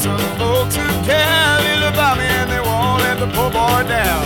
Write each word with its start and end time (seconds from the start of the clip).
some 0.00 0.16
folks 0.40 0.76
who 0.76 0.86
care 1.04 1.60
little 1.60 1.88
about 1.92 2.16
me 2.16 2.24
and 2.24 2.50
they 2.50 2.60
won't 2.60 3.02
let 3.04 3.18
the 3.20 3.28
poor 3.36 3.50
boy 3.50 3.82
down. 3.88 4.24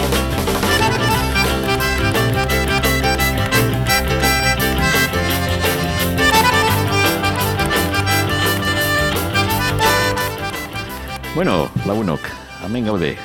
Bueno, 11.35 11.69
lagunok, 11.87 12.21
hemen 12.63 12.85
gaude. 12.87 13.19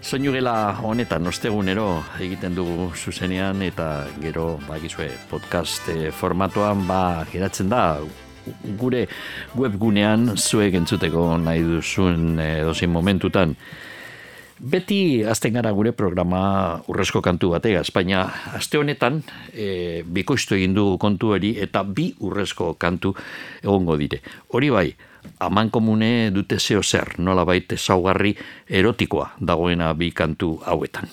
Soinu 0.00 0.32
gela 0.32 0.78
honetan 0.80 1.26
ostegunero 1.26 2.04
egiten 2.22 2.54
dugu 2.54 2.92
zuzenean 2.96 3.60
eta 3.66 4.06
gero 4.22 4.60
bakizue 4.68 5.10
podcast 5.28 5.90
eh, 5.92 6.12
formatuan 6.14 6.86
ba 6.88 7.26
geratzen 7.28 7.68
da 7.68 7.98
gure 8.78 9.06
webgunean 9.56 10.36
zuek 10.36 10.74
entzuteko 10.74 11.36
nahi 11.42 11.62
duzun 11.66 12.38
eh, 12.40 12.62
dozin 12.66 12.90
momentutan. 12.90 13.54
Beti 14.58 15.22
azten 15.22 15.54
gara 15.54 15.70
gure 15.70 15.92
programa 15.94 16.80
urrezko 16.90 17.22
kantu 17.22 17.52
batea, 17.52 17.84
Espainia 17.86 18.24
aste 18.58 18.80
honetan 18.80 19.20
e, 19.54 20.02
bikoiztu 20.02 20.56
egin 20.56 20.74
du 20.74 20.96
kontu 20.98 21.30
hori 21.36 21.52
eta 21.62 21.84
bi 21.86 22.08
urrezko 22.26 22.72
kantu 22.74 23.12
egongo 23.62 23.94
dire. 24.00 24.18
Hori 24.50 24.72
bai, 24.74 24.88
aman 25.46 25.70
komune 25.70 26.32
dute 26.34 26.58
zeo 26.58 26.82
zer, 26.82 27.14
nola 27.22 27.44
baite 27.46 27.78
zaugarri 27.78 28.34
erotikoa 28.66 29.36
dagoena 29.38 29.92
bi 29.94 30.10
kantu 30.10 30.56
hauetan. 30.66 31.06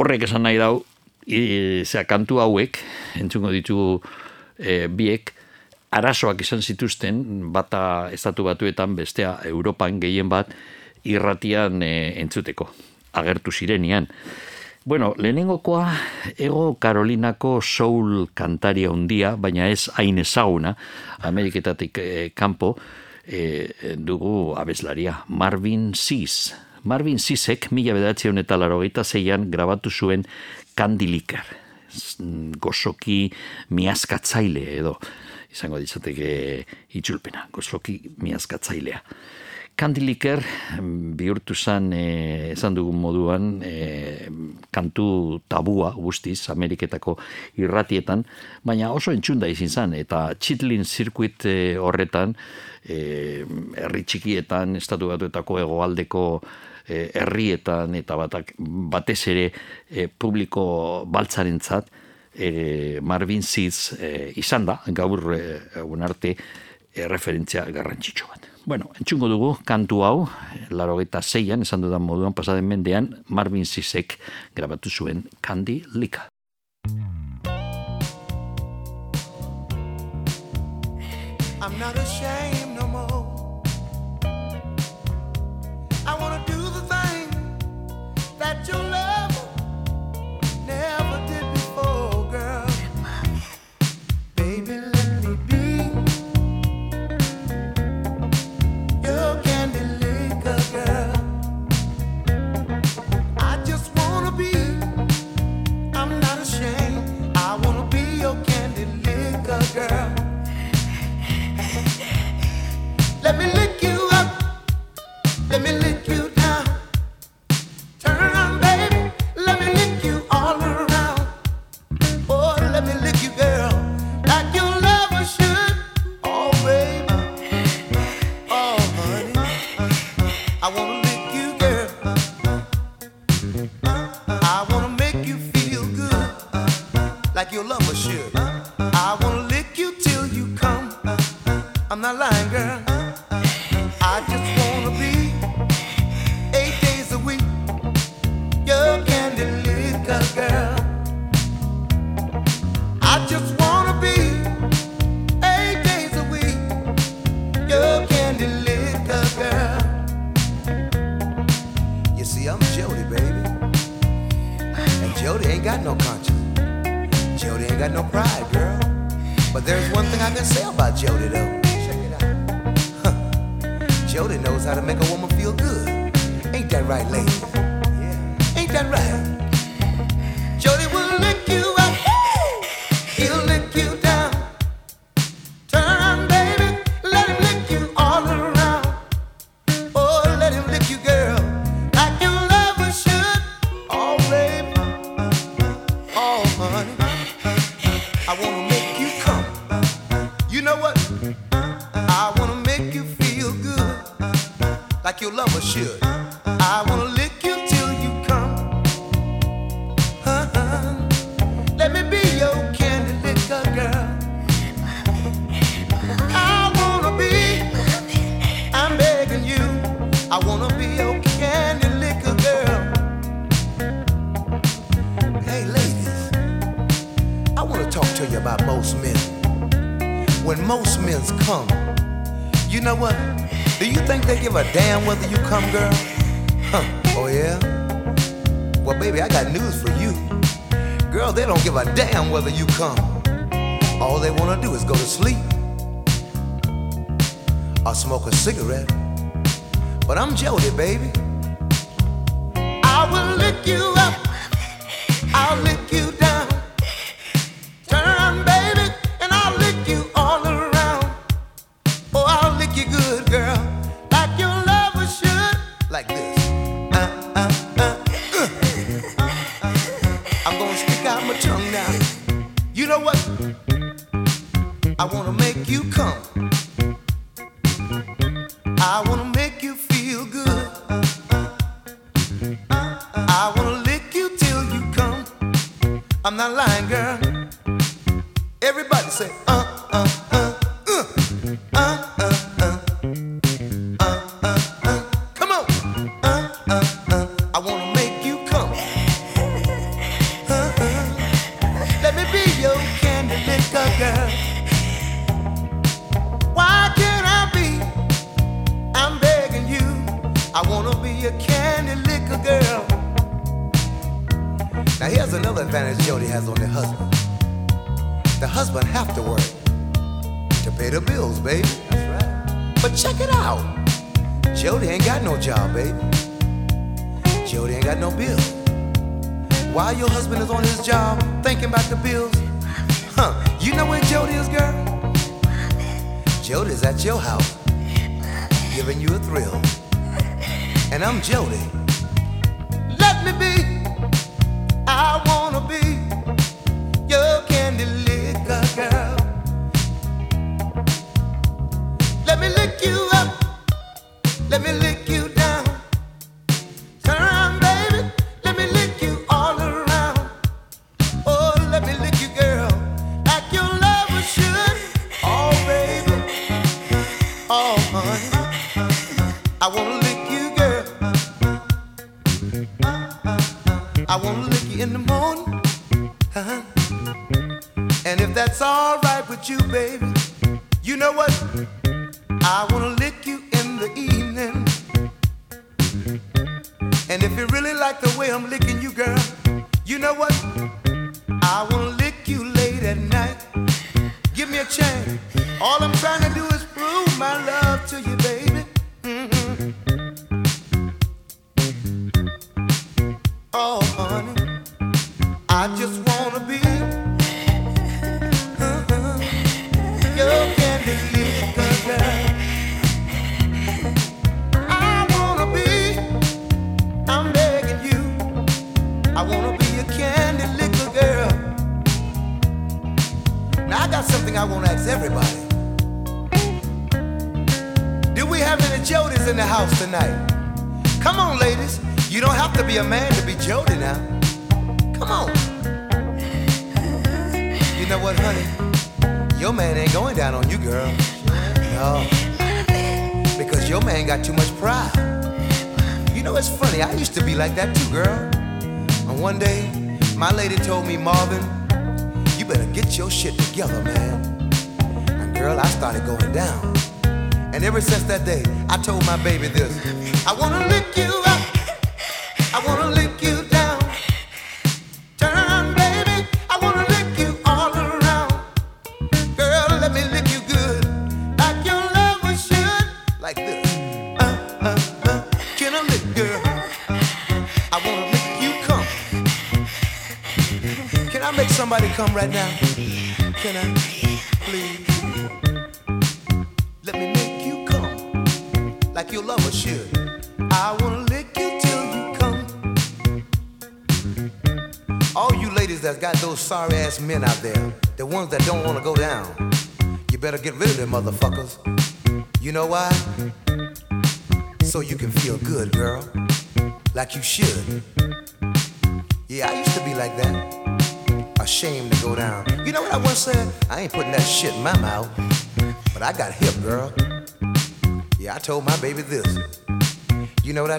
Horrek 0.00 0.24
esan 0.24 0.48
nahi 0.48 0.56
dau, 0.56 0.80
e, 1.28 1.84
zera 1.84 2.08
kantu 2.08 2.40
hauek, 2.40 2.80
entzungo 3.20 3.52
ditugu 3.52 4.00
e, 4.56 4.86
biek, 4.88 5.34
arazoak 5.94 6.42
izan 6.42 6.62
zituzten, 6.62 7.22
bata 7.54 8.10
estatu 8.14 8.46
batuetan, 8.48 8.96
bestea 8.98 9.38
Europan 9.46 10.00
gehien 10.02 10.28
bat, 10.32 10.50
irratian 11.04 11.82
e, 11.84 11.94
entzuteko, 12.22 12.68
agertu 13.14 13.52
zirenian. 13.52 14.08
Bueno, 14.84 15.14
lehenengokoa 15.16 15.86
ego 16.36 16.74
Karolinako 16.76 17.60
soul 17.62 18.26
kantaria 18.36 18.90
hundia, 18.92 19.32
baina 19.40 19.70
ez 19.72 19.88
hain 19.96 20.18
ezaguna, 20.20 20.74
Ameriketatik 21.24 21.98
e, 22.02 22.08
kanpo, 22.36 22.74
e, 23.24 23.96
dugu 23.96 24.52
abeslaria, 24.60 25.22
Marvin 25.28 25.92
Seas. 25.94 26.54
Marvin 26.84 27.16
Seasek, 27.18 27.70
mila 27.72 27.94
bedatzen 27.96 28.36
eta 28.42 28.58
larogeita 28.60 29.04
zeian, 29.04 29.48
grabatu 29.50 29.88
zuen 29.90 30.26
Kandiliker. 30.76 31.46
Gozoki 32.60 33.30
miazkatzaile 33.70 34.64
edo, 34.74 34.98
izango 35.54 35.78
ditzateke 35.82 36.28
itxulpena, 36.98 37.48
gozoki 37.54 38.00
miazkatzailea. 38.22 39.00
Kandiliker 39.74 40.38
bihurtu 41.18 41.54
zen 41.54 41.88
e, 41.96 42.02
esan 42.52 42.76
dugun 42.76 43.00
moduan 43.02 43.46
e, 43.66 44.28
kantu 44.70 45.40
tabua 45.50 45.90
guztiz 45.96 46.48
Ameriketako 46.52 47.16
irratietan, 47.58 48.22
baina 48.62 48.92
oso 48.94 49.10
entxunda 49.10 49.50
izin 49.50 49.72
zen 49.72 49.96
eta 49.98 50.28
Chitlin 50.38 50.86
zirkuit 50.86 51.48
e, 51.50 51.56
horretan 51.82 52.36
e, 52.86 53.42
herri 53.82 54.04
txikietan, 54.06 54.78
estatu 54.78 55.10
batuetako 55.10 55.58
egoaldeko 55.64 56.24
e, 56.86 57.08
herrietan 57.10 57.98
eta 57.98 58.20
batak, 58.20 58.54
batez 58.94 59.20
ere 59.34 59.48
e, 59.90 60.06
publiko 60.06 60.64
baltzarentzat 61.10 61.90
e, 62.34 63.00
Marvin 63.02 63.42
Seeds 63.42 63.94
e, 63.98 64.32
izan 64.40 64.66
da, 64.66 64.80
gaur 64.86 65.32
e, 65.34 65.42
arte 66.02 66.34
e, 66.34 67.06
referentzia 67.08 67.64
garrantzitsu 67.70 68.28
bat. 68.28 68.50
Bueno, 68.64 68.90
entzungo 68.96 69.28
dugu 69.28 69.50
kantu 69.64 70.02
hau, 70.04 70.28
laro 70.70 70.96
eta 71.02 71.20
zeian, 71.20 71.62
esan 71.62 71.82
dudan 71.84 72.02
moduan, 72.02 72.32
pasaden 72.32 72.64
mendean, 72.64 73.10
Marvin 73.28 73.66
Zizek 73.66 74.18
grabatu 74.56 74.90
zuen 74.90 75.28
Candy 75.42 75.82
Lika. 75.94 76.28
I'm 81.64 81.78
not 81.78 81.96
ashamed 81.96 82.73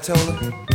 told 0.05 0.19
her? 0.19 0.74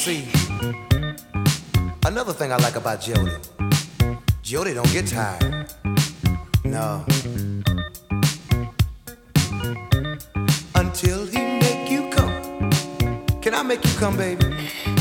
See, 0.00 0.26
another 2.06 2.32
thing 2.32 2.50
I 2.50 2.56
like 2.56 2.76
about 2.76 3.02
Jody, 3.02 3.36
Jody 4.40 4.72
don't 4.72 4.90
get 4.92 5.06
tired. 5.06 5.70
No. 6.64 7.04
Until 10.74 11.26
he 11.26 11.38
make 11.60 11.90
you 11.90 12.08
come. 12.08 12.70
Can 13.42 13.54
I 13.54 13.62
make 13.62 13.84
you 13.84 13.92
come, 13.98 14.16
baby? 14.16 14.46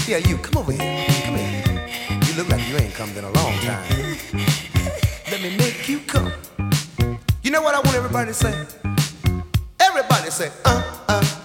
Yeah, 0.06 0.18
you 0.18 0.38
come 0.38 0.58
over 0.58 0.74
here. 0.74 1.06
Come 1.24 1.36
here. 1.38 1.64
You 2.26 2.34
look 2.36 2.50
like 2.50 2.68
you 2.68 2.76
ain't 2.76 2.94
come 2.94 3.10
in 3.12 3.24
a 3.24 3.32
long 3.32 3.54
time. 3.60 4.18
Let 5.32 5.42
me 5.42 5.56
make 5.56 5.88
you 5.88 6.00
come. 6.00 6.34
You 7.42 7.52
know 7.52 7.62
what 7.62 7.74
I 7.74 7.80
want 7.80 7.96
everybody 7.96 8.32
to 8.32 8.34
say? 8.34 8.54
Everybody 9.80 10.30
say, 10.30 10.52
uh, 10.66 10.84
uh, 11.08 11.39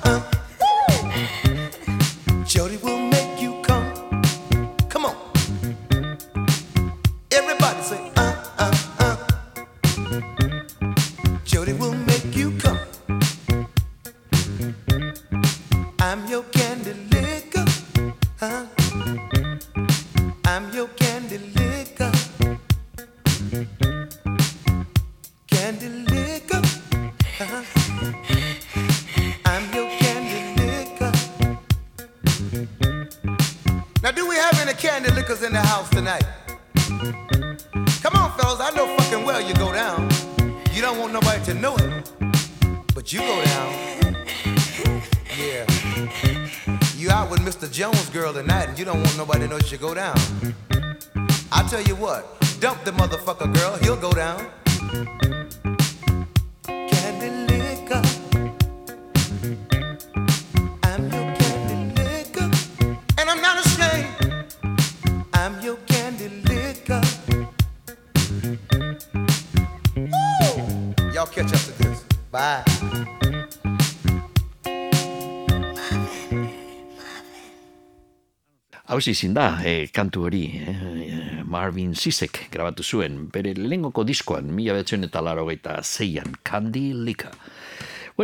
Hau 79.04 79.12
izin 79.12 79.34
da, 79.36 79.58
e, 79.60 79.90
kantu 79.92 80.22
hori, 80.24 80.46
e, 80.56 81.42
Marvin 81.44 81.90
Sisek 81.92 82.38
grabatu 82.48 82.80
zuen, 82.80 83.26
bere 83.28 83.50
lehengoko 83.52 84.00
diskoan, 84.08 84.48
mila 84.48 84.72
betzen 84.78 85.04
eta 85.04 85.20
laro 85.20 85.44
zeian, 85.82 86.32
Candy 86.42 86.94
Lika. 86.94 87.28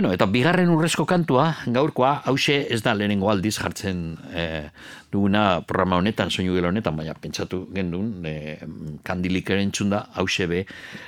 Bueno, 0.00 0.14
eta 0.16 0.24
bigarren 0.32 0.70
urrezko 0.72 1.04
kantua, 1.04 1.42
gaurkoa, 1.68 2.22
hause 2.30 2.54
ez 2.72 2.78
da 2.80 2.94
lehenengo 2.96 3.28
aldiz 3.28 3.58
jartzen 3.58 3.98
e, 4.32 4.44
duguna 5.12 5.60
programa 5.68 5.98
honetan, 6.00 6.30
soinu 6.32 6.54
gelo 6.54 6.70
honetan, 6.70 6.94
baina 6.96 7.12
pentsatu 7.20 7.66
gendun, 7.74 8.06
e, 8.24 8.56
kandilikeren 9.04 9.68
txunda, 9.76 10.06
hause 10.16 10.46
be, 10.48 10.62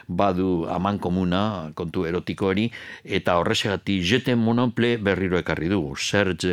badu 0.09 0.67
aman 0.69 0.99
komuna, 1.01 1.41
kontu 1.79 2.05
erotiko 2.05 2.51
hori, 2.51 2.67
eta 3.03 3.39
horrezegati 3.41 3.97
jeten 4.05 4.43
monople 4.43 4.99
berriro 5.01 5.41
ekarri 5.41 5.71
du. 5.73 5.81
Serge 5.97 6.53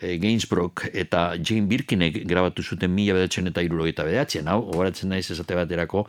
e, 0.00 0.16
Gainsbrook 0.22 0.86
eta 0.94 1.26
Jane 1.36 1.68
Birkinek 1.68 2.22
grabatu 2.24 2.64
zuten 2.64 2.94
mila 2.96 3.18
bedatzen 3.18 3.52
eta 3.52 3.66
irurogeita 3.66 4.08
bedatzen, 4.08 4.48
hau, 4.48 4.62
horatzen 4.78 5.12
naiz 5.12 5.26
esate 5.28 5.60
baterako, 5.60 6.06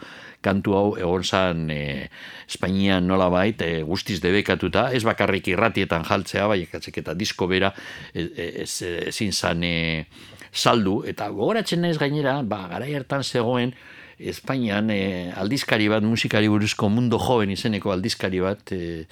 kantu 0.47 0.79
hau 0.79 0.87
egon 0.95 1.27
zan 1.27 1.67
e, 1.75 2.07
Espainian 2.47 3.03
nola 3.03 3.27
bait, 3.33 3.67
e, 3.67 3.83
guztiz 3.83 4.21
debekatuta, 4.23 4.93
ez 4.95 5.03
bakarrik 5.03 5.51
irratietan 5.57 6.05
jaltzea, 6.07 6.47
bai, 6.47 6.61
eta 6.71 7.15
disko 7.17 7.49
bera 7.49 7.73
e, 8.13 8.23
e, 8.23 8.49
ez, 8.63 8.71
ezin 9.09 9.33
zan 9.33 9.63
e, 9.65 10.05
saldu, 10.53 11.01
eta 11.09 11.29
gogoratzen 11.33 11.81
naiz 11.83 11.97
gainera, 11.97 12.39
ba, 12.43 12.67
garai 12.71 12.93
hartan 12.95 13.25
zegoen, 13.25 13.73
Espainian 14.17 14.89
e, 14.89 15.31
aldizkari 15.37 15.89
bat, 15.91 16.05
musikari 16.05 16.47
buruzko 16.49 16.89
mundo 16.89 17.19
joven 17.21 17.51
izeneko 17.53 17.91
aldizkari 17.93 18.41
bat, 18.41 18.71
e, 18.73 19.03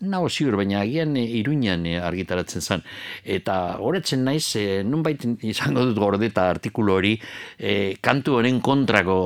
nago 0.00 0.28
ziur, 0.28 0.56
baina 0.58 0.80
agian 0.82 1.16
e, 1.16 1.24
iruñan 1.40 1.86
e, 1.86 1.96
argitaratzen 2.00 2.62
zen. 2.62 2.84
Eta 3.24 3.78
horretzen 3.82 4.24
naiz, 4.26 4.44
e, 4.56 4.82
nunbait 4.86 5.24
izango 5.48 5.84
dut 5.88 5.98
gordeta 5.98 6.48
artikulu 6.50 6.96
hori, 6.98 7.12
e, 7.58 7.96
kantu 8.00 8.38
honen 8.38 8.60
kontrako, 8.64 9.16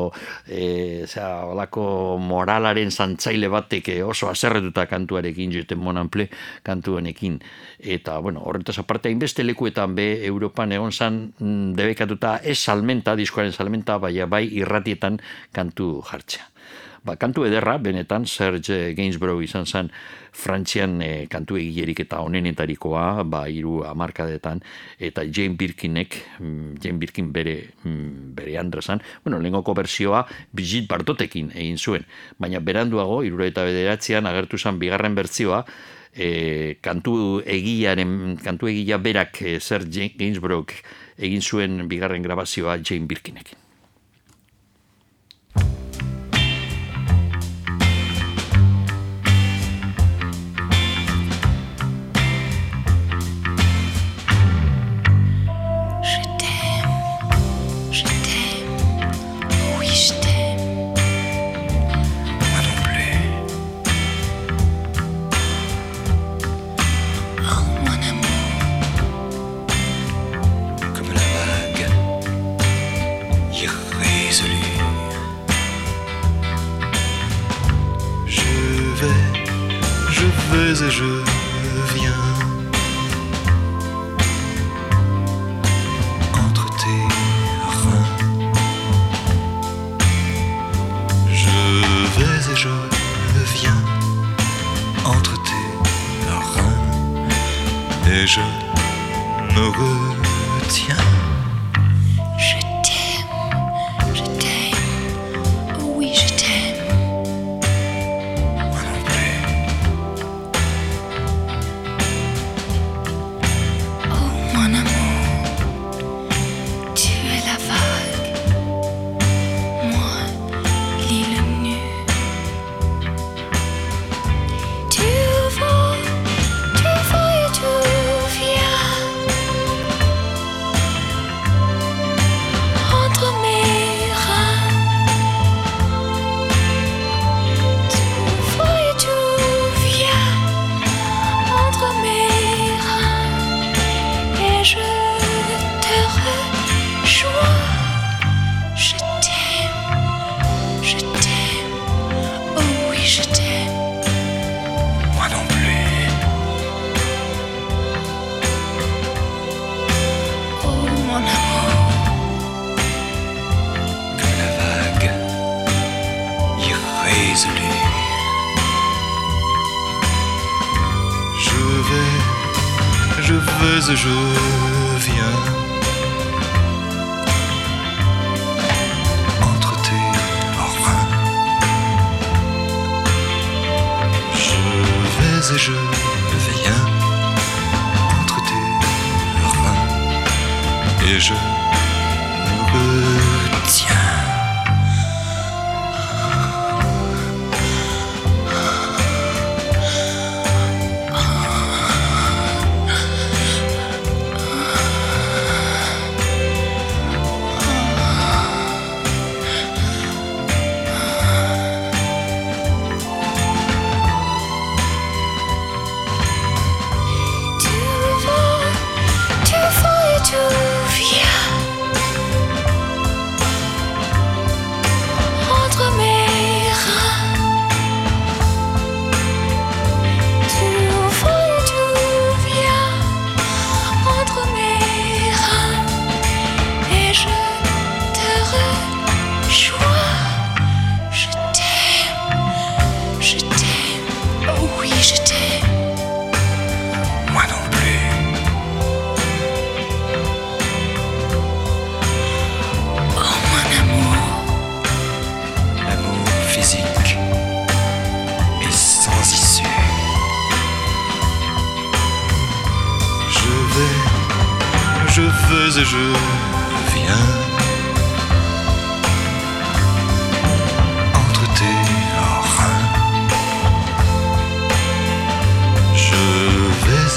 e, 0.47 1.05
zera, 1.07 1.47
olako 1.51 1.87
moralaren 2.23 2.91
zantzaile 2.91 3.51
batek 3.53 3.93
oso 4.07 4.31
aserretuta 4.31 4.87
kantuarekin, 4.91 5.53
joten 5.53 5.83
monanple 5.83 6.29
kantu 6.67 6.99
honekin. 7.01 7.39
Eta, 7.79 8.19
bueno, 8.25 8.43
horretaz 8.45 8.79
aparte, 8.83 9.11
hainbeste 9.13 9.45
lekuetan 9.45 9.95
be, 9.97 10.09
Europan 10.27 10.73
egon 10.73 10.93
zan 10.93 11.23
mm, 11.39 11.73
debekatuta 11.79 12.39
ez 12.43 12.59
salmenta, 12.59 13.17
diskoaren 13.17 13.53
salmenta, 13.53 13.99
baina 14.03 14.27
bai 14.27 14.47
irratietan 14.61 15.21
kantu 15.55 16.01
jartzea 16.07 16.56
ba, 17.07 17.15
kantu 17.17 17.47
ederra, 17.47 17.77
benetan, 17.79 18.27
Serge 18.27 18.93
Gainsborough 18.99 19.43
izan 19.45 19.67
zen 19.67 19.91
Frantzian 20.37 20.99
e, 21.01 21.11
kantu 21.33 21.57
egilerik 21.61 22.03
eta 22.05 22.21
onenetarikoa, 22.27 23.23
ba, 23.31 23.47
iru 23.49 23.79
amarkadetan, 23.87 24.63
eta 24.99 25.25
Jane 25.31 25.57
Birkinek, 25.57 26.19
mm, 26.41 26.79
Jane 26.83 27.01
Birkin 27.01 27.31
bere, 27.33 27.57
mm, 27.85 28.33
bere 28.37 28.59
andrazan, 28.61 29.03
bueno, 29.25 29.41
lengoko 29.41 29.75
bersioa 29.79 30.27
Brigitte 30.53 30.91
Bartotekin 30.91 31.53
egin 31.55 31.79
zuen, 31.79 32.07
baina 32.39 32.61
beranduago, 32.61 33.23
iruro 33.25 33.47
eta 33.47 33.65
bederatzean, 33.65 34.27
agertu 34.27 34.59
zen 34.59 34.81
bigarren 34.83 35.15
bertzioa, 35.15 35.63
e, 36.17 36.79
kantu 36.83 37.43
egiaren, 37.45 38.37
kantu 38.43 38.73
egia 38.73 38.99
berak 38.99 39.43
e, 39.43 39.61
Serge 39.61 40.11
Gainsborough 40.19 40.75
egin 41.17 41.45
zuen 41.45 41.87
bigarren 41.89 42.25
grabazioa 42.25 42.81
Jane 42.83 43.07
Birkinekin. 43.07 43.66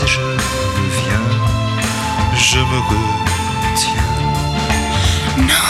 Et 0.04 0.08
je 0.08 0.22
viens. 0.98 1.28
Je 2.36 2.60
me 2.60 2.80
retiens. 2.90 4.10
non, 5.38 5.69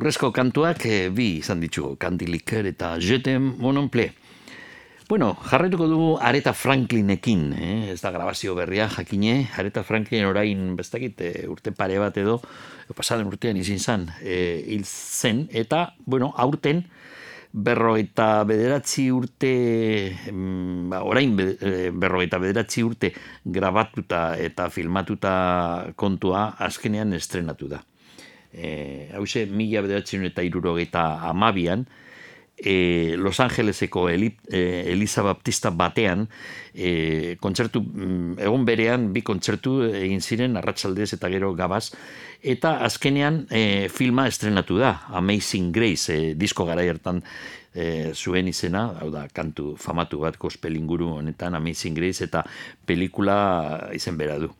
urrezko 0.00 0.30
kantuak 0.32 0.86
e, 0.88 1.10
bi 1.12 1.42
izan 1.42 1.60
ditugu, 1.60 1.98
Kandiliker 2.00 2.64
eta 2.70 2.94
Jetem 3.04 3.50
Mononple. 3.60 4.06
Bueno, 5.10 5.34
jarraituko 5.44 5.88
dugu 5.90 6.06
Areta 6.24 6.54
Franklinekin, 6.56 7.42
eh? 7.52 7.74
ez 7.92 7.98
da 8.00 8.12
grabazio 8.14 8.54
berria 8.56 8.86
jakine, 8.88 9.50
Areta 9.60 9.82
Franklin 9.84 10.24
orain 10.24 10.70
bestakit 10.78 11.20
e, 11.20 11.32
urte 11.52 11.74
pare 11.76 11.98
bat 12.00 12.16
edo, 12.16 12.38
pasaden 12.96 13.28
urtean 13.28 13.60
izin 13.60 13.82
zan, 13.82 14.08
e, 14.24 14.38
hil 14.72 14.88
zen, 14.88 15.44
eta, 15.52 15.82
bueno, 16.06 16.32
aurten, 16.32 16.86
berrogeita 17.52 18.30
bederatzi 18.48 19.10
urte, 19.12 19.52
ba, 20.88 21.04
orain 21.04 21.36
be, 21.36 21.50
e, 21.60 21.92
berrogeita 21.92 22.40
bederatzi 22.40 22.88
urte 22.88 23.12
grabatuta 23.44 24.30
eta 24.40 24.70
filmatuta 24.72 25.92
kontua 25.92 26.54
azkenean 26.70 27.12
estrenatu 27.20 27.68
da. 27.68 27.84
E, 28.52 29.10
hause, 29.14 29.46
mila 29.46 29.82
bederatzen 29.86 30.24
eta 30.26 30.42
irurogeita 30.42 31.28
amabian, 31.28 31.86
e, 32.60 33.14
Los 33.16 33.40
Angeleseko 33.40 34.08
Eli, 34.08 34.36
e, 34.48 34.84
Elisa 34.86 35.22
Baptista 35.22 35.70
batean, 35.70 36.28
e, 36.74 37.36
kontzertu, 37.40 37.82
mm, 37.82 38.38
egon 38.38 38.64
berean 38.64 39.12
bi 39.14 39.22
kontzertu 39.22 39.80
egin 39.88 40.20
ziren, 40.20 40.56
arratsaldez 40.60 41.12
eta 41.16 41.30
gero 41.32 41.54
gabaz, 41.54 41.90
eta 42.42 42.78
azkenean 42.84 43.46
e, 43.50 43.88
filma 43.88 44.28
estrenatu 44.28 44.78
da, 44.78 45.06
Amazing 45.08 45.72
Grace, 45.72 46.12
e, 46.12 46.34
disko 46.34 46.66
gara 46.68 46.84
hartan 46.84 47.22
e, 47.74 48.12
zuen 48.14 48.48
izena, 48.48 48.90
hau 49.00 49.10
da, 49.10 49.26
kantu 49.32 49.74
famatu 49.80 50.20
bat 50.20 50.36
gospel 50.38 50.76
inguru 50.76 51.14
honetan, 51.16 51.54
Amazing 51.54 51.96
Grace, 51.96 52.24
eta 52.28 52.44
pelikula 52.86 53.90
izen 53.96 54.20
bera 54.20 54.38
du. 54.38 54.52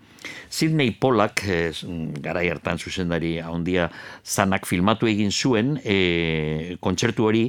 Sidney 0.50 0.90
Pollack, 0.90 1.44
eh, 1.46 1.72
garai 2.20 2.48
hartan 2.50 2.78
zuzendari 2.78 3.38
handia 3.40 3.88
zanak 4.24 4.66
filmatu 4.66 5.08
egin 5.08 5.30
zuen 5.30 5.76
e, 5.84 6.76
kontzertu 6.80 7.28
hori, 7.28 7.44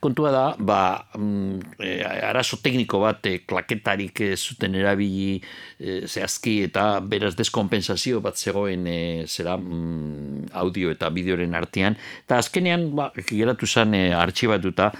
kontua 0.00 0.30
da, 0.30 0.44
ba, 0.58 0.80
mm, 1.18 1.76
e, 1.82 1.92
arazo 2.04 2.60
tekniko 2.62 3.00
bat, 3.02 3.26
e, 3.26 3.40
klaketarik 3.48 4.20
ez 4.28 4.38
zuten 4.38 4.74
erabili 4.78 5.40
e, 5.78 6.00
zehazki 6.06 6.60
eta 6.68 6.86
beraz 7.00 7.34
deskompensazio 7.38 8.22
bat 8.24 8.38
zegoen 8.38 8.86
e, 8.86 8.98
zera 9.26 9.56
mm, 9.56 10.52
audio 10.62 10.94
eta 10.94 11.10
bideoren 11.10 11.54
artean, 11.58 11.98
eta 12.24 12.40
azkenean 12.42 12.90
ba, 12.96 13.10
geratu 13.26 13.66
zen 13.66 13.94
e, 13.94 14.04
artxibatuta 14.14 14.92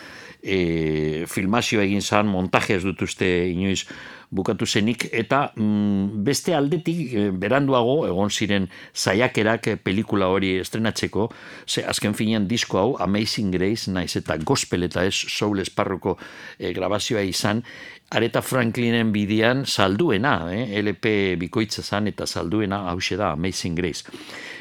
e, 0.47 1.25
filmazio 1.27 1.83
egin 1.83 2.03
zan, 2.03 2.31
montaje 2.31 2.79
ez 2.79 2.85
dut 2.87 3.03
uste 3.03 3.27
inoiz 3.51 3.83
bukatu 4.31 4.67
zenik, 4.67 5.07
eta 5.15 5.53
mm, 5.55 6.23
beste 6.27 6.55
aldetik 6.55 7.13
e, 7.15 7.27
beranduago 7.31 7.99
egon 8.09 8.31
ziren 8.31 8.69
zaiakerak 8.95 9.69
e, 9.73 9.77
pelikula 9.77 10.31
hori 10.31 10.57
estrenatzeko, 10.63 11.29
ze 11.67 11.85
azken 11.87 12.15
finean 12.15 12.49
disko 12.49 12.79
hau 12.79 12.97
Amazing 13.03 13.55
Grace, 13.55 13.91
naiz 13.91 14.17
eta 14.19 14.39
gospel 14.39 14.87
eta 14.89 15.05
ez 15.07 15.15
soul 15.15 15.63
esparruko 15.63 16.17
e, 16.59 16.73
grabazioa 16.73 17.23
izan, 17.27 17.63
Areta 18.11 18.39
Franklinen 18.39 19.11
bidian 19.11 19.65
salduena, 19.67 20.53
eh? 20.55 20.79
LP 20.79 21.35
bikoitza 21.41 21.83
zan 21.83 22.07
eta 22.07 22.27
salduena 22.27 22.85
hause 22.93 23.19
da 23.19 23.33
Amazing 23.35 23.75
Grace. 23.75 24.07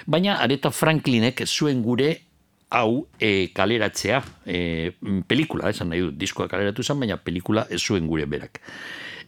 Baina 0.06 0.40
Areta 0.42 0.72
Franklinek 0.74 1.44
zuen 1.46 1.84
gure 1.86 2.25
hau 2.70 3.08
e, 3.20 3.50
kaleratzea, 3.56 4.22
e, 4.46 4.92
pelikula, 5.28 5.70
esan 5.70 5.92
nahi 5.92 6.06
dut, 6.08 6.18
diskoa 6.20 6.50
kaleratu 6.52 6.84
zen, 6.84 7.00
baina 7.00 7.18
pelikula 7.22 7.66
ez 7.70 7.82
zuen 7.82 8.08
gure 8.10 8.26
berak. 8.30 8.62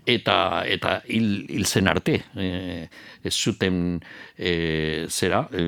Eta, 0.07 0.63
eta 0.63 1.01
hil, 1.11 1.45
hil 1.51 1.65
zen 1.67 1.89
arte, 1.91 2.21
e, 2.39 2.87
ez 3.27 3.35
zuten 3.35 3.99
e, 4.37 5.05
zera, 5.09 5.43
e, 5.51 5.65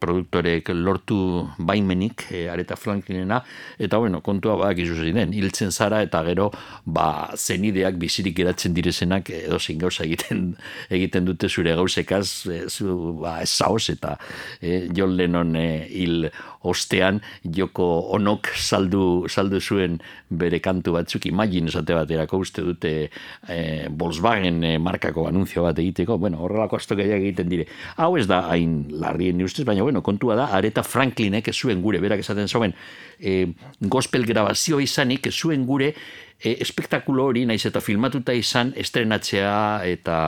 produktorek 0.00 0.72
lortu 0.74 1.18
baimenik 1.58 2.26
e, 2.32 2.46
areta 2.50 2.76
Franklinena, 2.76 3.40
eta 3.78 3.98
bueno, 3.98 4.20
kontua 4.24 4.72
izu 4.78 4.96
ziren, 4.98 5.32
hiltzen 5.32 5.72
zara 5.72 6.02
eta 6.04 6.22
gero 6.26 6.48
ba, 6.84 7.30
zenideak 7.36 7.98
bizirik 8.00 8.36
geratzen 8.36 8.74
direzenak 8.76 9.30
edo 9.34 9.58
zin 9.58 9.78
gauza 9.78 10.04
egiten, 10.04 10.52
egiten 10.98 11.28
dute 11.28 11.48
zure 11.48 11.74
gauzekaz, 11.78 12.28
e, 12.46 12.60
zu, 12.68 13.14
ba, 13.22 13.38
ez 13.44 13.50
zaoz, 13.50 13.88
eta 13.94 14.16
e, 14.60 14.88
John 14.94 15.16
Lennon 15.16 15.54
e, 15.56 15.68
hil 15.88 16.28
ostean 16.68 17.20
joko 17.54 17.86
onok 18.16 18.50
saldu, 18.58 19.28
saldu 19.30 19.60
zuen 19.60 19.98
bere 20.28 20.58
kantu 20.60 20.96
batzuk. 20.96 21.28
Imagine 21.30 21.70
esate 21.70 21.94
baterako 21.94 22.42
uste 22.42 22.64
dute 22.66 22.92
e, 23.06 23.58
Volkswagen 23.88 24.64
markako 24.82 25.28
anunzio 25.30 25.62
bat 25.64 25.78
egiteko, 25.78 26.18
bueno, 26.18 26.42
horrelako 26.44 26.80
astokaiak 26.88 27.20
egiten 27.20 27.48
dire. 27.50 27.66
Hau 27.96 28.16
ez 28.16 28.26
da 28.28 28.42
hain 28.52 28.86
larrien 28.90 29.42
ustez, 29.44 29.66
baina 29.68 29.84
bueno, 29.84 30.02
kontua 30.02 30.36
da, 30.38 30.48
areta 30.56 30.82
Franklinek 30.82 31.48
ez 31.48 31.56
zuen 31.56 31.82
gure, 31.84 32.00
berak 32.00 32.24
esaten 32.24 32.48
zauen, 32.48 32.74
e, 33.20 33.52
gospel 33.80 34.24
grabazio 34.26 34.80
izanik 34.80 35.28
ez 35.28 35.34
zuen 35.36 35.66
gure 35.66 35.92
e, 36.40 36.56
espektakulo 36.62 37.28
hori, 37.28 37.44
naiz 37.46 37.64
eta 37.68 37.82
filmatuta 37.84 38.32
izan, 38.36 38.72
estrenatzea 38.76 39.82
eta 39.88 40.18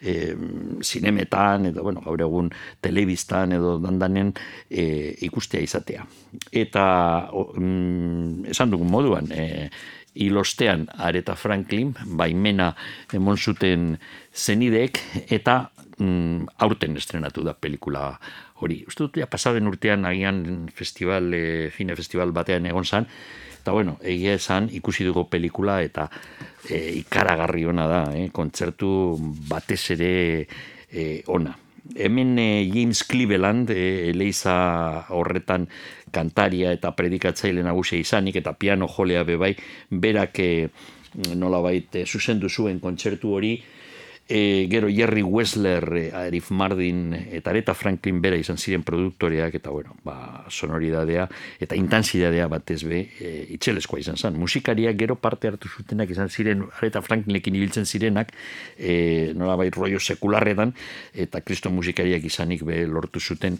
e, 0.00 0.34
zinemetan, 0.82 1.70
edo, 1.70 1.84
bueno, 1.86 2.02
gaur 2.04 2.20
egun 2.26 2.50
telebistan 2.82 3.56
edo 3.56 3.78
dandanen 3.80 4.34
e, 4.68 5.14
ikustea 5.26 5.62
izatea. 5.64 6.04
Eta 6.52 6.84
mm, 7.30 8.50
esan 8.52 8.74
dugun 8.74 8.90
moduan, 8.92 9.32
e, 9.32 9.70
ilostean 10.14 10.88
Areta 10.98 11.36
Franklin, 11.38 11.92
baimena 12.18 12.72
emon 13.14 13.38
zuten 13.38 13.94
zenideek, 14.34 14.98
eta 15.30 15.70
mm, 16.00 16.56
aurten 16.64 16.96
estrenatu 16.96 17.44
da 17.46 17.54
pelikula 17.54 18.14
hori. 18.60 18.80
Uste 18.88 19.06
dut, 19.06 19.20
ja, 19.20 19.28
pasaden 19.30 19.68
urtean 19.70 20.08
agian 20.08 20.68
festival, 20.74 21.32
e, 21.34 21.70
fine 21.74 21.96
festival 21.96 22.32
batean 22.36 22.66
egon 22.66 22.84
zan, 22.84 23.08
eta 23.60 23.72
bueno, 23.76 23.98
egia 24.02 24.34
esan 24.40 24.70
ikusi 24.72 25.04
dugu 25.04 25.26
pelikula 25.30 25.80
eta 25.84 26.08
e, 26.68 27.00
ikaragarri 27.02 27.66
ona 27.68 27.88
da, 27.90 28.04
eh? 28.16 28.28
kontzertu 28.32 28.90
batez 29.50 29.82
ere 29.96 30.12
e, 30.90 31.22
ona. 31.28 31.56
Hemen 31.96 32.38
e, 32.38 32.70
James 32.72 33.02
Cleveland, 33.04 33.70
e, 33.74 34.10
eleiza 34.10 34.54
horretan 35.16 35.68
kantaria 36.10 36.72
eta 36.76 36.92
predikatzaile 36.96 37.62
nagusia 37.66 38.00
izanik 38.00 38.40
eta 38.40 38.54
piano 38.58 38.88
jolea 38.88 39.24
bebai, 39.28 39.54
berak 39.90 40.40
e, 40.40 40.50
nolabait 41.36 42.00
e, 42.00 42.06
zuzendu 42.06 42.48
zuen 42.48 42.80
kontzertu 42.80 43.34
hori, 43.36 43.54
e, 44.30 44.68
gero 44.70 44.88
Jerry 44.88 45.22
Wessler, 45.22 45.84
e, 45.96 46.04
Arif 46.14 46.50
Mardin 46.50 47.12
eta 47.14 47.50
Areta 47.50 47.74
Franklin 47.74 48.22
bera 48.22 48.38
izan 48.38 48.56
ziren 48.62 48.84
produktoreak 48.86 49.56
eta 49.58 49.74
bueno, 49.74 49.96
ba, 50.06 50.46
sonoridadea 50.48 51.26
eta 51.58 51.74
intensitatea 51.74 52.46
batez 52.48 52.84
be 52.86 53.02
e, 53.18 53.32
itxeleskoa 53.56 53.98
izan 53.98 54.16
zen. 54.16 54.38
Musikariak 54.38 54.96
gero 54.96 55.18
parte 55.18 55.50
hartu 55.50 55.68
zutenak 55.68 56.14
izan 56.14 56.30
ziren 56.30 56.62
Areta 56.78 57.02
Franklinekin 57.02 57.58
ibiltzen 57.58 57.90
zirenak 57.90 58.30
e, 58.78 59.34
nola 59.34 59.58
bai 59.58 59.68
rollo 59.74 59.98
sekularretan 59.98 60.76
eta 61.12 61.42
kristo 61.42 61.74
musikariak 61.74 62.24
izanik 62.24 62.62
be 62.64 62.86
lortu 62.86 63.20
zuten 63.20 63.58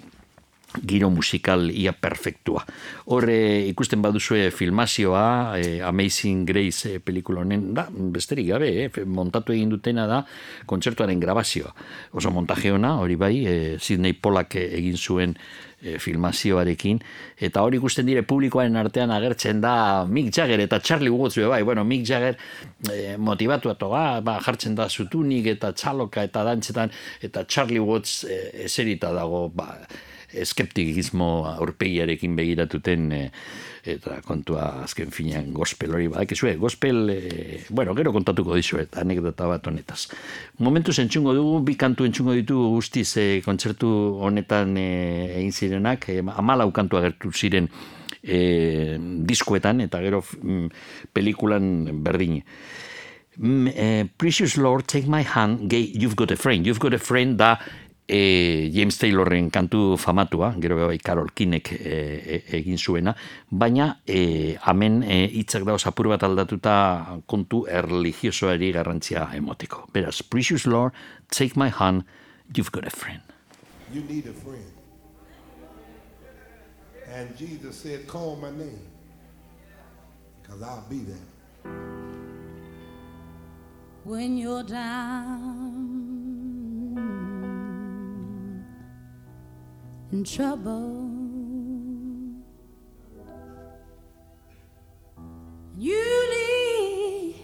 giro 0.87 1.11
musikal 1.11 1.71
ia 1.71 1.93
perfektua. 1.93 2.65
Horre 3.11 3.67
ikusten 3.69 4.03
baduzue 4.03 4.51
filmazioa, 4.55 5.59
eh, 5.59 5.81
Amazing 5.87 6.47
Grace 6.47 6.95
eh, 6.95 7.01
pelikula 7.01 7.43
honen, 7.43 7.73
da, 7.75 7.89
besterik 7.91 8.51
gabe, 8.53 8.71
eh, 8.85 9.05
montatu 9.07 9.53
egin 9.53 9.71
dutena 9.71 10.07
da 10.07 10.23
kontzertuaren 10.67 11.21
grabazioa. 11.21 11.75
Oso 12.13 12.31
montaje 12.31 12.73
ona, 12.73 12.97
hori 13.01 13.17
bai, 13.17 13.35
eh, 13.47 13.77
Sidney 13.81 14.15
Pollack 14.15 14.57
egin 14.61 14.97
zuen 14.97 15.37
eh, 15.83 15.99
filmazioarekin, 15.99 17.01
eta 17.41 17.63
hori 17.65 17.79
ikusten 17.81 18.07
dire 18.09 18.23
publikoaren 18.29 18.77
artean 18.77 19.11
agertzen 19.15 19.63
da 19.63 20.05
Mick 20.05 20.35
Jagger 20.37 20.61
eta 20.67 20.81
Charlie 20.81 21.11
Watts 21.11 21.41
bai, 21.49 21.63
bueno, 21.63 21.85
Mick 21.85 22.07
Jagger 22.07 22.37
eh, 22.93 23.17
motivatu 23.19 23.73
ato, 23.73 23.89
ba, 23.93 24.21
ba, 24.21 24.39
jartzen 24.45 24.77
da 24.77 24.89
zutunik 24.89 25.47
eta 25.55 25.73
txaloka 25.73 26.25
eta 26.29 26.45
dantzetan, 26.45 26.93
eta 27.23 27.47
Charlie 27.49 27.81
Watts 27.81 28.25
eh, 28.25 28.67
eserita 28.67 29.13
dago, 29.17 29.49
ba, 29.49 29.73
eskeptikismo 30.35 31.47
aurpegiarekin 31.51 32.37
begiratuten 32.37 33.13
e, 33.13 33.21
eta 33.91 34.19
kontua 34.27 34.85
azken 34.85 35.11
finean 35.15 35.53
gospel 35.57 35.95
hori 35.97 36.09
badak 36.13 36.35
ezue, 36.37 36.55
gospel, 36.61 37.11
e, 37.11 37.61
bueno, 37.71 37.95
gero 37.99 38.13
kontatuko 38.13 38.59
dizu 38.59 38.81
eta 38.83 39.01
anekdota 39.05 39.49
bat 39.51 39.67
honetaz. 39.67 40.07
Momentu 40.59 40.93
entzungo 41.01 41.35
dugu, 41.35 41.63
bi 41.65 41.77
kantu 41.81 42.05
entzungo 42.09 42.37
ditu 42.37 42.59
guztiz 42.77 43.09
e, 43.17 43.29
kontzertu 43.45 43.89
honetan 44.21 44.77
e, 44.77 44.91
egin 45.39 45.53
zirenak, 45.53 46.09
e, 46.09 46.21
amalau 46.21 46.71
kantu 46.77 47.01
agertu 47.01 47.33
ziren 47.33 47.71
e, 48.23 48.99
diskoetan 49.27 49.81
eta 49.87 50.01
gero 50.05 50.23
mm, 50.43 50.69
pelikulan 51.13 52.03
berdin. 52.05 52.43
Mm, 53.41 53.67
eh, 53.69 54.05
Precious 54.19 54.57
Lord, 54.57 54.87
take 54.87 55.09
my 55.09 55.23
hand, 55.23 55.71
gay, 55.71 55.91
you've 55.95 56.17
got 56.17 56.31
a 56.31 56.37
friend. 56.37 56.67
You've 56.67 56.81
got 56.81 56.93
a 56.93 56.99
friend 56.99 57.39
da 57.39 57.57
e, 58.11 58.71
James 58.75 58.99
Taylorren 58.99 59.51
kantu 59.55 59.97
famatua, 59.97 60.51
gero 60.59 60.81
bai 60.89 60.99
Carol 60.99 61.31
Kinek 61.31 61.73
e, 61.73 61.79
e, 61.79 62.39
egin 62.59 62.79
zuena, 62.79 63.15
baina 63.51 64.01
e, 64.07 64.57
amen 64.67 65.03
e, 65.03 65.21
hitzak 65.31 65.65
da 65.69 65.77
osapur 65.79 66.11
bat 66.11 66.27
aldatuta 66.27 67.21
kontu 67.31 67.65
erligiosoari 67.71 68.73
garrantzia 68.75 69.29
emoteko. 69.39 69.87
Beraz, 69.95 70.23
Precious 70.23 70.67
Lord, 70.67 70.93
take 71.31 71.57
my 71.57 71.71
hand, 71.71 72.05
you've 72.55 72.73
got 72.73 72.87
a 72.87 72.91
friend. 72.91 73.23
You 73.93 74.03
need 74.03 74.27
a 74.27 74.35
friend. 74.35 74.73
And 77.15 77.37
Jesus 77.37 77.77
said, 77.77 78.07
call 78.07 78.37
my 78.37 78.51
name. 78.51 78.87
Because 80.43 80.63
I'll 80.63 80.87
be 80.89 81.01
there. 81.07 81.31
when 84.05 84.37
you're 84.39 84.63
down 84.63 86.10
in 90.13 90.25
trouble. 90.25 91.09
You 95.77 96.31
need 96.31 97.37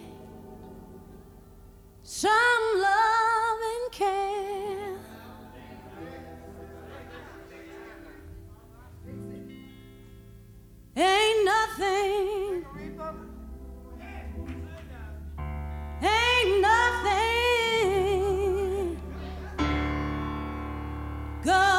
some 2.03 2.35
love 2.77 3.59
and 3.73 3.93
care. 3.93 4.99
Ain't 10.97 11.45
nothing, 11.45 12.65
ain't 16.03 16.61
nothing 16.63 17.37
going 21.45 21.76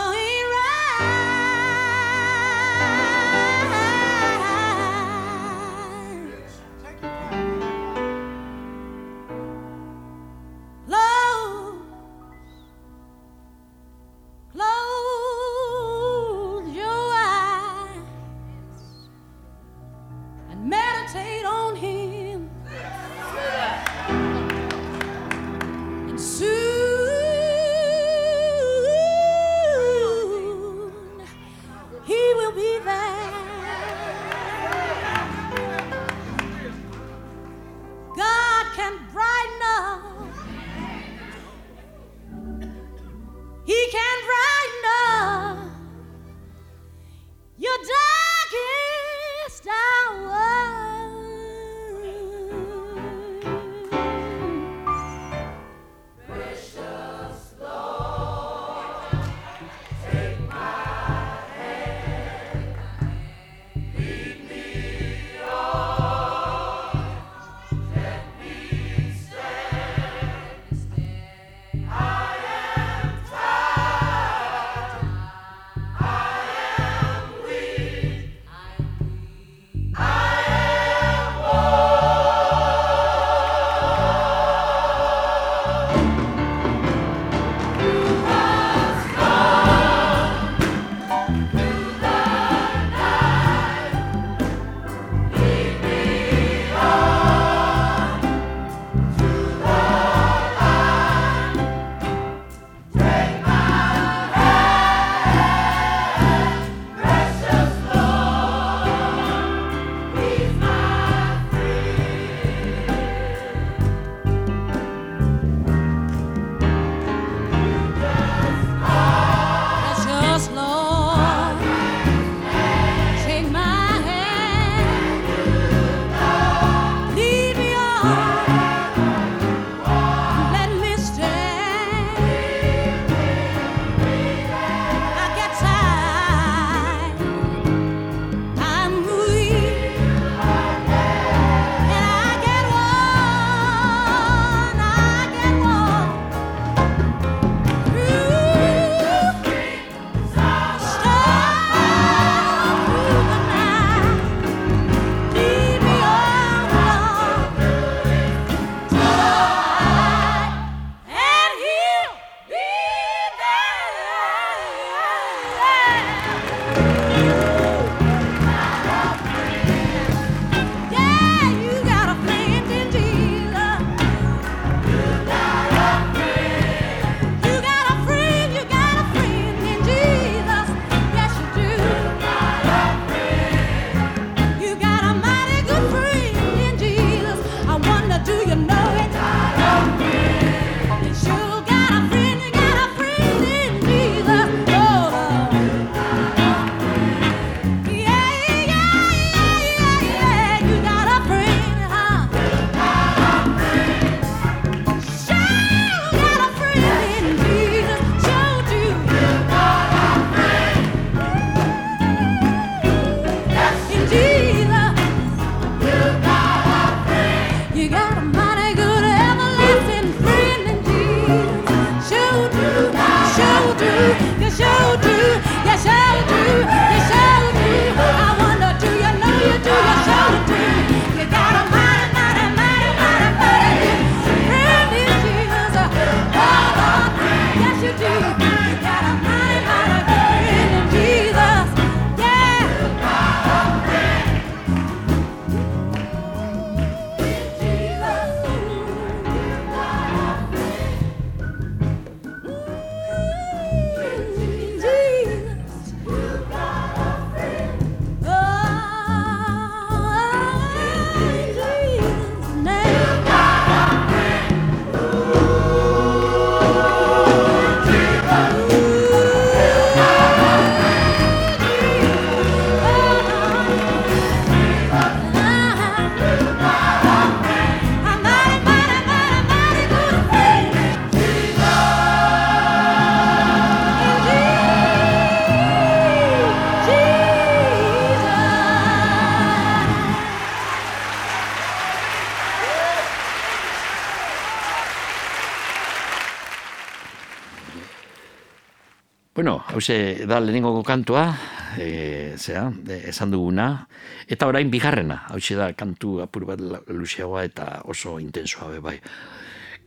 hause 299.45 300.25
da 300.25 300.39
lehenengo 300.39 300.81
kantua, 300.81 301.37
e, 301.77 302.33
zera, 302.37 302.71
e, 302.89 303.09
esan 303.09 303.29
duguna, 303.29 303.85
eta 304.27 304.47
orain 304.47 304.69
bigarrena, 304.71 305.27
hause 305.29 305.53
da 305.55 305.73
kantu 305.77 306.21
apur 306.23 306.45
bat 306.45 306.59
luzeagoa 306.89 307.43
eta 307.45 307.81
oso 307.85 308.17
intensoa 308.19 308.71
be 308.71 308.79
bai. 308.79 308.97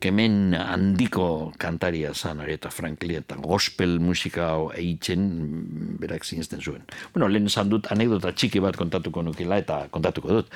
Kemen 0.01 0.55
handiko 0.57 1.53
kantaria 1.61 2.15
zan, 2.15 2.41
Aretha 2.41 2.71
Franklin, 2.73 3.21
eta 3.21 3.37
gospel 3.37 3.99
musika 4.01 4.47
hau 4.55 4.71
eitzen 4.73 5.21
mm, 5.21 5.97
berak 6.01 6.25
zinezten 6.25 6.63
zuen. 6.65 6.87
Bueno, 7.13 7.29
lehen 7.29 7.51
esan 7.51 7.69
dut 7.69 7.91
anekdota 7.93 8.33
txiki 8.33 8.63
bat 8.65 8.79
kontatuko 8.81 9.23
nukela 9.27 9.59
eta 9.61 9.83
kontatuko 9.93 10.41
dut. 10.41 10.55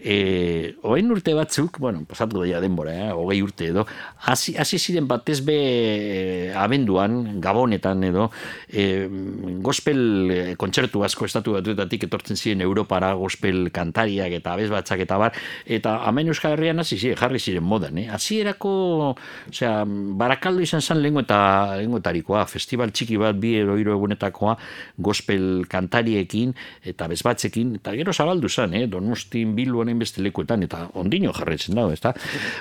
E, 0.00 0.74
oain 0.86 1.10
urte 1.12 1.34
batzuk, 1.36 1.80
bueno, 1.82 2.04
pasatu 2.08 2.40
daia 2.40 2.60
denbora, 2.64 2.94
eh, 2.94 3.10
hogei 3.12 3.40
urte 3.44 3.68
edo, 3.72 3.86
hasi, 4.30 4.56
hasi 4.56 4.78
ziren 4.78 5.08
batez 5.08 5.38
be 5.44 5.56
eh, 5.56 6.54
abenduan, 6.56 7.40
gabonetan 7.44 8.04
edo, 8.08 8.30
e, 8.68 9.06
gospel 9.64 10.00
eh, 10.30 10.54
kontzertu 10.60 11.04
asko 11.04 11.28
estatu 11.28 11.56
batuetatik 11.56 12.08
etortzen 12.08 12.40
ziren 12.40 12.64
Europara 12.64 13.12
gospel 13.18 13.70
kantariak 13.74 14.38
eta 14.40 14.56
abez 14.56 14.70
batzak 14.72 15.04
eta 15.04 15.20
bar, 15.20 15.36
eta 15.66 15.98
hemen 16.08 16.32
Euskal 16.32 16.56
Herrian 16.56 16.80
hasi 16.80 16.98
ziren, 16.98 17.20
jarri 17.20 17.42
ziren 17.42 17.64
modan, 17.64 17.98
eh? 18.00 18.08
Hasierako, 18.12 18.72
osea, 19.10 19.84
barakaldo 19.86 20.62
izan 20.64 20.82
zen 20.82 21.02
lehengo 21.02 21.22
eta 21.24 21.38
lehengotarikoa, 21.80 22.46
festival 22.50 22.92
txiki 22.92 23.18
bat 23.20 23.36
bi 23.40 23.56
edo 23.60 23.76
hiru 23.78 23.94
egunetakoa 23.96 24.56
gospel 24.96 25.66
kantariekin 25.70 26.54
eta 26.86 27.08
bezbatzekin, 27.10 27.76
eta 27.80 27.94
gero 27.96 28.12
zabaldu 28.12 28.48
zen, 28.48 28.74
eh? 28.74 28.86
Donostin, 28.90 29.54
Bilbo, 29.56 29.82
honen 29.82 29.98
beste 29.98 30.22
lekuetan, 30.24 30.64
eta 30.66 30.86
ondino 31.00 31.32
jarretzen 31.36 31.76
dago, 31.78 31.92
ezta? 31.94 32.12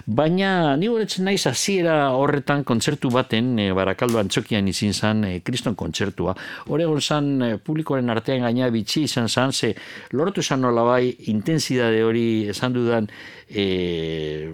Baina, 0.05 0.75
ni 0.79 0.89
goretzen 0.91 1.25
naiz 1.27 1.45
hasiera 1.49 2.11
horretan 2.17 2.63
kontzertu 2.67 3.11
baten, 3.13 3.53
e, 3.59 3.69
barakaldo 3.75 4.19
antzokian 4.21 4.67
izin 4.71 4.93
zen, 4.93 5.23
e, 5.27 5.39
kriston 5.45 5.75
kontzertua. 5.79 6.35
Oregon 6.73 7.01
zan, 7.01 7.31
e, 7.41 7.51
publikoaren 7.57 8.09
artean 8.13 8.45
gaina 8.47 8.69
bitxi 8.73 9.05
izan 9.09 9.29
zan, 9.29 9.53
ze 9.53 9.73
lortu 10.11 10.43
zan 10.43 10.61
nola 10.65 10.83
bai, 10.87 11.15
intensidade 11.31 12.03
hori 12.03 12.25
esan 12.51 12.73
dudan, 12.73 13.09
e, 13.49 14.51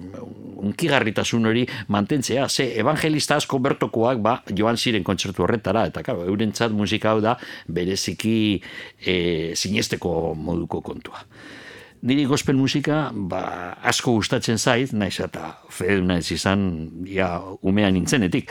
unkigarritasun 0.62 1.46
hori 1.46 1.66
mantentzea. 1.88 2.48
Ze 2.50 2.68
evangelista 2.80 3.38
asko 3.40 3.60
bertokoak 3.60 4.22
ba, 4.22 4.38
joan 4.58 4.78
ziren 4.78 5.04
kontzertu 5.04 5.46
horretara, 5.46 5.86
eta 5.90 6.04
claro, 6.06 6.26
eurentzat 6.30 6.72
musika 6.76 7.16
hau 7.16 7.22
da 7.24 7.38
bereziki 7.68 8.62
e, 9.06 9.16
sinesteko 9.56 10.34
moduko 10.36 10.82
kontua. 10.86 11.26
Niri 12.02 12.24
gospel 12.26 12.58
musika 12.58 13.12
ba, 13.14 13.76
asko 13.86 14.16
gustatzen 14.16 14.58
zait, 14.58 14.90
naiz 14.98 15.20
eta 15.22 15.52
feduna 15.70 16.16
ez 16.18 16.32
izan 16.34 16.64
ja 17.06 17.28
umean 17.62 17.94
nintzenetik. 17.94 18.50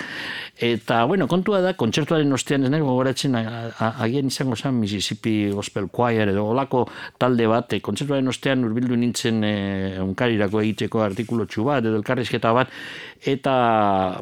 Eta, 0.60 1.00
bueno, 1.10 1.26
kontua 1.26 1.58
da, 1.64 1.72
kontzertuaren 1.74 2.30
ostean 2.36 2.68
ez 2.68 2.70
nahi 2.70 2.84
gogoratzen, 2.84 3.34
agian 3.34 4.30
izango 4.30 4.54
zen 4.54 4.78
Mississippi 4.78 5.50
Gospel 5.50 5.88
Choir 5.90 6.30
edo 6.30 6.44
olako 6.52 6.84
talde 7.18 7.48
bat, 7.50 7.74
e, 7.74 7.80
kontzertuaren 7.82 8.30
ostean 8.30 8.62
urbildu 8.68 8.98
nintzen 9.00 9.42
e, 9.42 9.54
unkarirako 10.04 10.62
egiteko 10.62 11.02
artikulotxu 11.08 11.66
bat, 11.66 11.82
edo 11.82 11.98
elkarrizketa 11.98 12.52
bat, 12.54 12.70
eta 13.26 13.56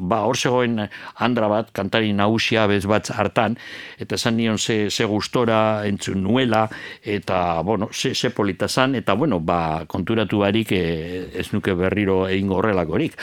ba, 0.00 0.22
hor 0.24 0.40
zegoen 0.40 0.80
andra 1.26 1.52
bat, 1.52 1.74
kantari 1.76 2.14
nagusia 2.16 2.64
bez 2.70 2.86
bat 2.88 3.12
hartan, 3.12 3.58
eta 4.00 4.16
esan 4.16 4.38
nion 4.40 4.56
ze, 4.56 4.88
ze 4.88 5.04
gustora 5.04 5.84
entzun 5.90 6.22
nuela, 6.24 6.64
eta, 7.04 7.60
bueno, 7.60 7.90
ze, 7.92 8.14
ze 8.14 8.30
polita 8.30 8.72
zan, 8.72 8.94
eta, 8.94 9.17
bueno, 9.18 9.40
ba, 9.40 9.84
konturatu 9.86 10.40
barik 10.44 10.72
e, 10.72 10.82
ez 11.36 11.48
nuke 11.52 11.74
berriro 11.76 12.22
egingo 12.28 12.58
horrelakorik. 12.58 13.18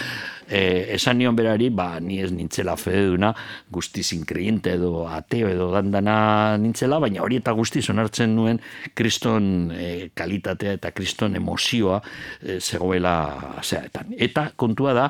E, 0.45 0.93
esan 0.93 1.17
nion 1.17 1.35
berari, 1.35 1.71
ba, 1.73 1.99
ni 1.99 2.19
ez 2.21 2.29
nintzela 2.35 2.75
fededuna, 2.77 3.31
guztiz 3.73 4.11
inkreiente 4.13 4.75
edo 4.77 5.07
ateo 5.09 5.49
edo 5.49 5.71
dandana 5.73 6.57
nintzela, 6.61 6.99
baina 7.01 7.23
hori 7.25 7.39
eta 7.41 7.55
guztiz 7.57 7.87
onartzen 7.89 8.35
nuen 8.35 8.61
kriston 8.93 9.71
e, 9.73 10.11
kalitatea 10.13 10.77
eta 10.77 10.93
kriston 10.93 11.39
emozioa 11.41 11.97
e, 12.43 12.59
zegoela 12.59 13.15
zeaetan. 13.63 14.13
Eta 14.19 14.51
kontua 14.55 14.93
da, 14.93 15.09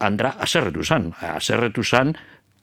Andra 0.00 0.32
aserretu 0.40 0.80
zan, 0.80 1.10
aserretu 1.36 1.84
zan 1.84 2.14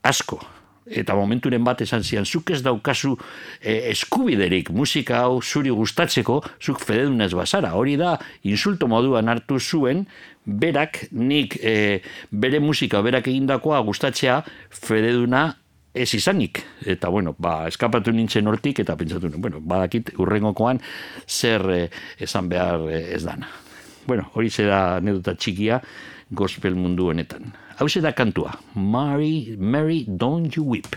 asko. 0.02 0.40
Eta 0.88 1.16
momenturen 1.16 1.64
bat 1.68 1.82
esan 1.84 2.04
zian, 2.04 2.26
zuk 2.26 2.52
ez 2.56 2.62
daukazu 2.64 3.16
e, 3.60 3.92
eskubiderik 3.92 4.72
musika 4.72 5.24
hau 5.26 5.42
zuri 5.42 5.74
gustatzeko, 5.74 6.40
zuk 6.64 6.80
fededunez 6.80 7.34
bazara. 7.36 7.74
Hori 7.76 7.98
da, 8.00 8.16
insulto 8.48 8.88
moduan 8.88 9.28
hartu 9.28 9.60
zuen, 9.60 10.06
berak 10.46 11.06
nik 11.12 11.58
e, 11.60 12.02
bere 12.32 12.62
musika, 12.64 13.02
berak 13.04 13.28
egindakoa 13.28 13.82
gustatzea 13.88 14.42
fededuna 14.72 15.50
ez 15.98 16.14
izanik. 16.14 16.64
Eta, 16.86 17.10
bueno, 17.10 17.36
ba, 17.38 17.66
eskapatu 17.68 18.14
nintzen 18.16 18.48
hortik, 18.48 18.80
eta 18.86 18.96
pentsatu, 18.96 19.32
bueno, 19.36 19.60
badakit 19.60 20.14
urrengokoan 20.18 20.80
zer 21.28 21.70
e, 21.74 21.82
esan 22.24 22.50
behar 22.50 22.88
ez 22.94 23.24
dana. 23.26 23.50
Bueno, 24.08 24.30
hori 24.40 24.50
da 24.64 24.98
anedota 25.02 25.34
txikia 25.36 25.82
gospel 26.32 26.76
mundu 26.76 27.10
honetan. 27.12 27.52
Hau 27.78 27.86
da 28.02 28.12
kantua, 28.12 28.58
Mary, 28.74 29.56
Mary, 29.60 30.04
don't 30.18 30.56
you 30.56 30.64
weep. 30.64 30.96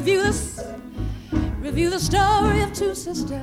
review 0.00 0.22
this, 0.22 0.64
review 1.60 1.90
the 1.90 1.98
story 2.00 2.62
of 2.62 2.72
two 2.72 2.94
sisters. 2.94 3.39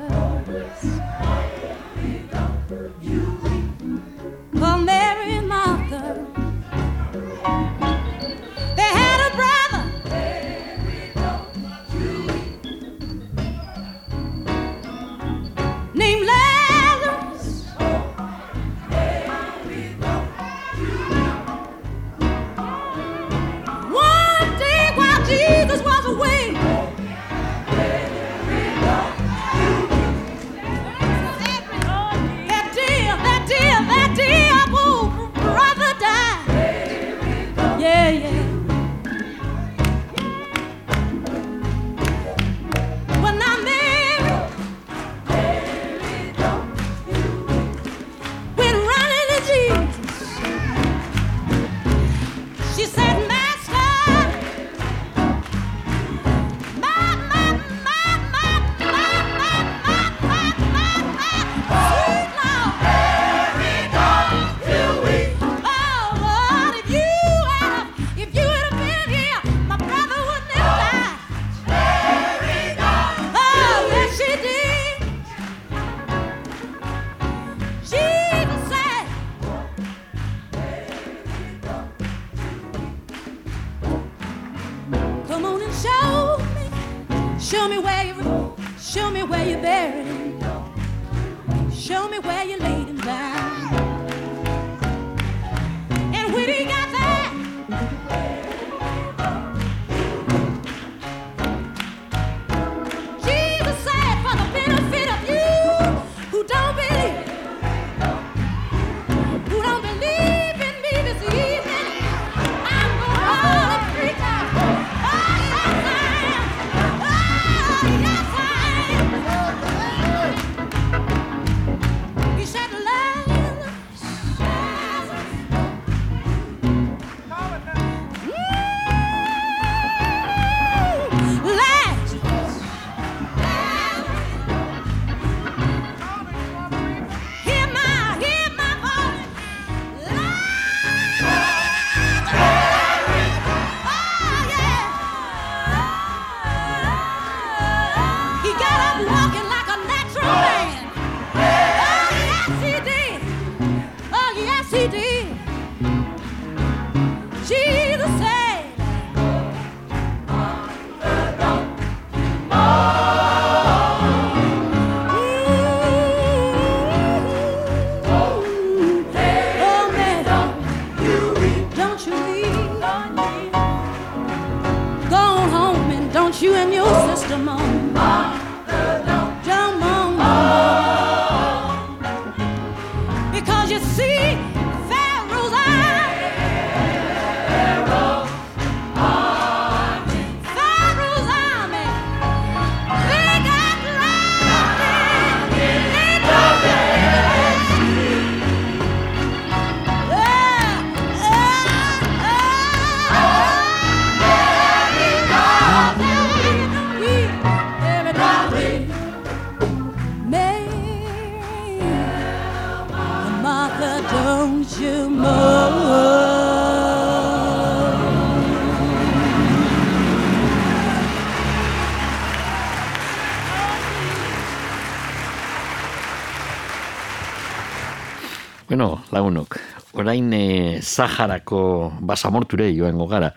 orain 230.08 230.32
eh, 230.34 230.78
e, 230.78 230.82
Zaharako 230.82 231.92
basamorture 232.00 232.72
joango 232.72 233.10
gara, 233.12 233.34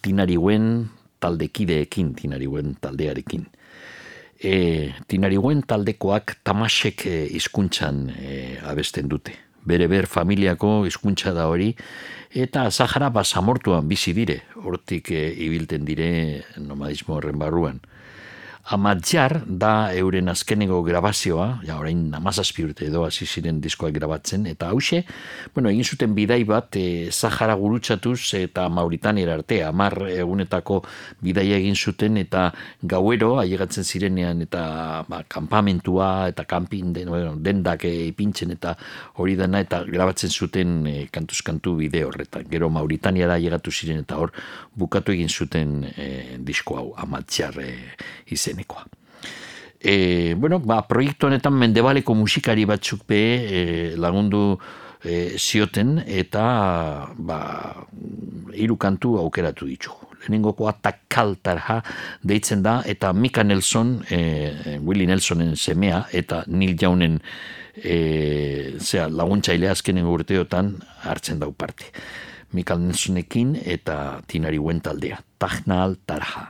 tinariuen 0.00 0.86
taldekideekin, 1.18 2.14
tinariuen 2.14 2.76
taldearekin. 2.80 3.48
E, 4.38 4.92
tinariuen 5.10 5.64
taldekoak 5.66 6.36
tamasek 6.46 7.06
eh, 7.10 7.24
hizkuntzan 7.34 8.12
e, 8.14 8.60
abesten 8.62 9.10
dute. 9.10 9.34
Bere 9.66 9.88
ber 9.90 10.06
familiako 10.06 10.84
hizkuntza 10.86 11.32
da 11.34 11.48
hori, 11.50 11.72
eta 12.30 12.68
Zahara 12.70 13.08
basamortuan 13.10 13.88
bizi 13.88 14.14
dire, 14.14 14.42
hortik 14.62 15.10
e, 15.10 15.32
ibilten 15.48 15.88
dire 15.88 16.44
nomadismo 16.60 17.18
horren 17.18 17.40
barruan. 17.42 17.80
Amatjar 18.64 19.42
da 19.44 19.92
euren 19.92 20.30
azkeneko 20.32 20.78
grabazioa, 20.86 21.58
ja 21.68 21.74
orain 21.76 21.98
amazazpi 22.16 22.64
urte 22.64 22.86
edo 22.86 23.02
hasi 23.04 23.26
ziren 23.28 23.58
diskoak 23.60 23.92
grabatzen, 23.92 24.46
eta 24.48 24.70
hause, 24.72 25.02
bueno, 25.52 25.68
egin 25.68 25.84
zuten 25.84 26.14
bidai 26.16 26.38
bat, 26.48 26.78
e, 26.80 27.10
Sahara 27.12 27.58
gurutzatuz 27.60 28.32
eta 28.38 28.70
Mauritaniera 28.72 29.34
arte, 29.36 29.58
amar 29.68 29.98
egunetako 30.08 30.78
bidaia 31.20 31.58
egin 31.60 31.76
zuten, 31.76 32.16
eta 32.16 32.46
gauero, 32.80 33.34
ailegatzen 33.42 33.84
zirenean, 33.84 34.40
eta 34.46 34.64
ba, 35.12 35.20
kanpamentua, 35.28 36.30
eta 36.32 36.48
kanpin, 36.48 36.94
den, 36.96 37.12
bueno, 37.12 37.36
dendak 37.36 37.84
e, 37.84 37.92
ipintzen, 38.06 38.56
eta 38.56 38.72
hori 39.20 39.36
dena, 39.36 39.60
eta 39.60 39.82
grabatzen 39.84 40.32
zuten 40.32 40.86
e, 40.88 40.96
kantuzkantu 41.12 41.76
bide 41.82 42.06
horretan. 42.08 42.48
Gero 42.48 42.72
Mauritaniara 42.72 43.36
ailegatu 43.36 43.76
ziren, 43.76 44.00
eta 44.08 44.16
hor 44.16 44.32
bukatu 44.76 45.14
egin 45.14 45.28
zuten 45.28 45.82
e, 45.96 46.38
disko 46.38 46.78
hau, 46.78 46.92
Amatjar 46.96 47.58
e, 47.62 47.70
izenekoa. 48.34 48.86
E, 49.84 50.34
bueno, 50.38 50.60
ba, 50.64 50.80
proiektu 50.88 51.28
honetan 51.28 51.58
mendebaleko 51.60 52.14
musikari 52.16 52.64
batzuk 52.64 53.04
be 53.06 53.20
e, 53.44 53.60
lagundu 54.00 54.56
e, 55.04 55.36
zioten 55.36 55.98
eta 56.06 56.44
ba, 57.14 57.38
hiru 58.56 58.78
kantu 58.80 59.18
aukeratu 59.20 59.68
ditugu. 59.68 60.08
Lehenengokoa 60.24 60.72
takaltarha 60.80 61.82
deitzen 62.24 62.62
da 62.64 62.78
eta 62.88 63.12
Mika 63.12 63.44
Nelson, 63.44 63.98
e, 64.08 64.78
Willie 64.80 65.06
Nelsonen 65.06 65.52
semea 65.56 66.06
eta 66.12 66.44
Neil 66.48 66.78
Jaunen 66.80 67.20
e, 67.76 67.98
zera, 68.80 69.10
laguntzaile 69.12 69.68
azkenengo 69.68 70.16
urteotan 70.16 70.78
hartzen 71.04 71.44
dau 71.44 71.52
parte. 71.52 71.92
Mika 72.54 72.76
Nelsonekin 72.78 73.56
eta 73.58 74.22
Tinari 74.30 74.60
Wen 74.62 74.80
taldea. 74.80 75.18
Tahnal 75.38 75.98
Tarha. 76.06 76.46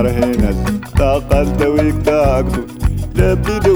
النهار 0.00 0.08
هنا. 0.08 0.50
استقلت 0.86 1.62
ويك 1.62 1.94
تاكسو 2.04 3.75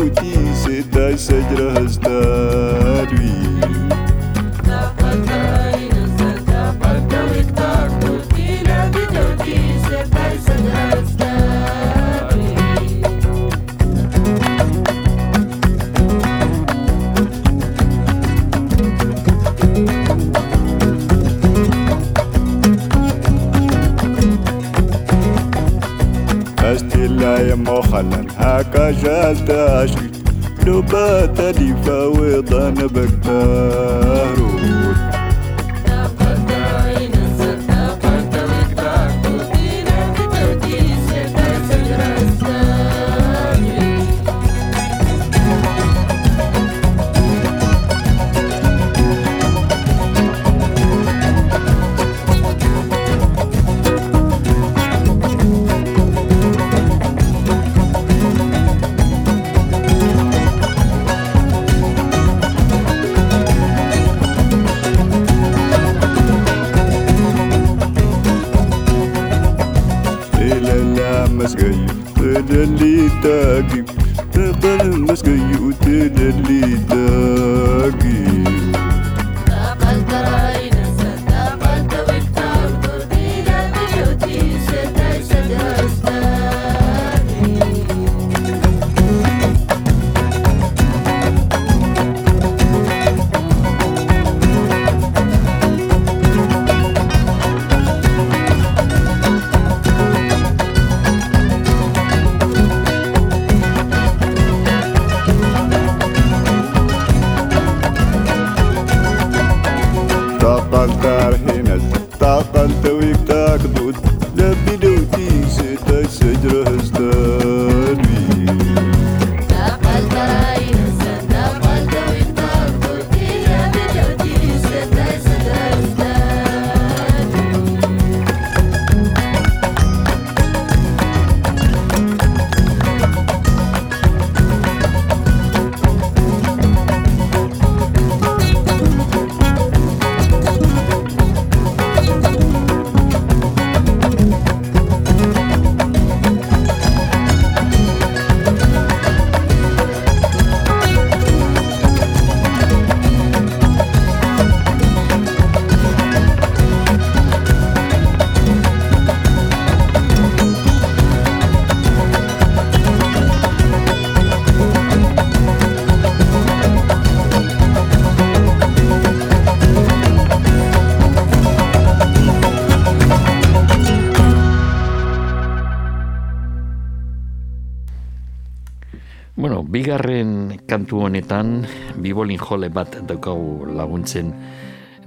Bueno, 179.40 179.62
bigarren 179.64 180.60
kantu 180.68 180.98
honetan, 181.06 181.64
bibolin 181.96 182.36
jole 182.36 182.68
bat 182.68 182.92
daukagu 183.08 183.64
laguntzen 183.72 184.34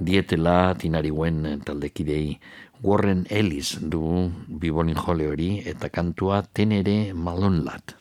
dietela 0.02 0.74
tinariuen 0.74 1.62
taldekidei 1.62 2.40
Warren 2.82 3.28
Ellis 3.30 3.78
du 3.78 4.02
bibolin 4.50 4.98
jole 4.98 5.30
hori 5.30 5.50
eta 5.62 5.86
kantua 5.86 6.42
tenere 6.50 7.14
malonlat. 7.14 7.94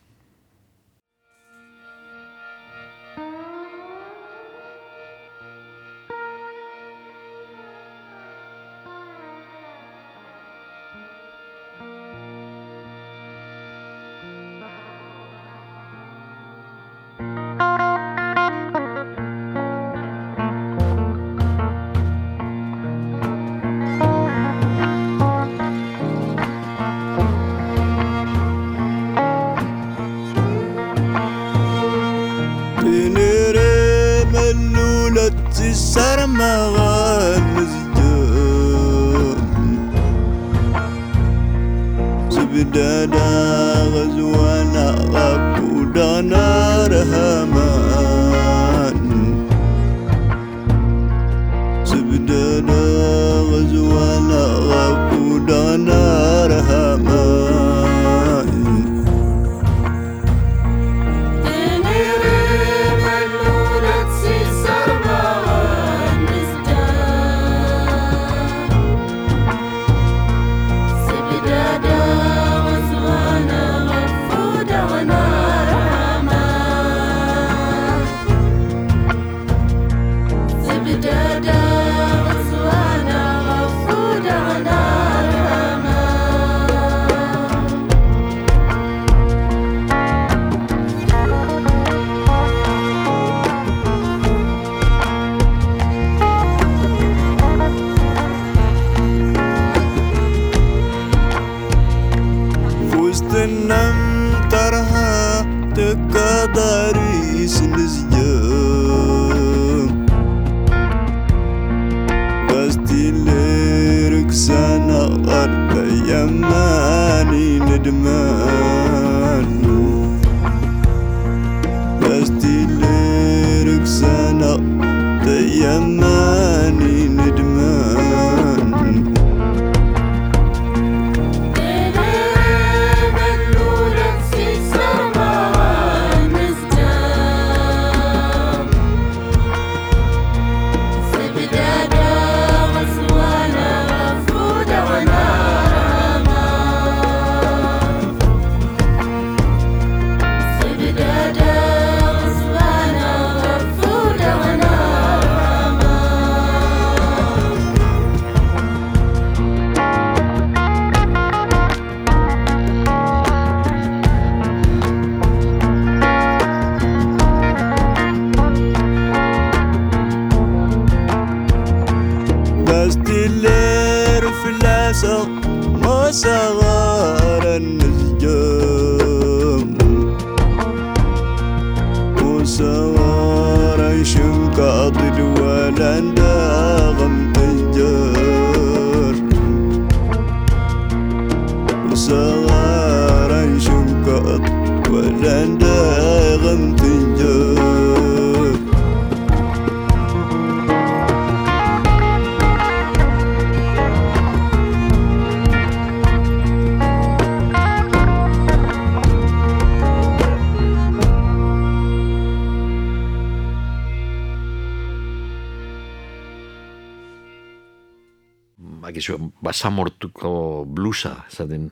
Bakizu, 219.04 219.32
basamortuko 219.43 220.64
blusa, 220.66 221.26
zaten 221.30 221.72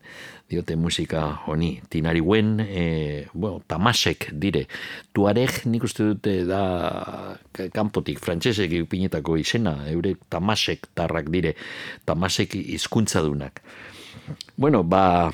diote 0.50 0.76
musika 0.76 1.40
honi. 1.46 1.82
Tinari 1.90 2.20
wen, 2.22 2.60
e, 2.60 3.28
bueno, 3.34 3.62
tamasek 3.68 4.32
dire. 4.34 4.66
Tuareg 5.14 5.64
nik 5.66 5.84
uste 5.84 6.04
dute 6.04 6.44
da 6.46 7.38
ka- 7.54 7.70
kanpotik, 7.72 8.20
frantsesek 8.20 8.72
ipinetako 8.72 9.38
izena, 9.38 9.78
eurek 9.88 10.18
tamasek 10.30 10.88
tarrak 10.94 11.30
dire, 11.32 11.56
tamasek 12.06 12.54
hizkuntzadunak. 12.56 13.62
Bueno, 14.58 14.84
ba, 14.84 15.32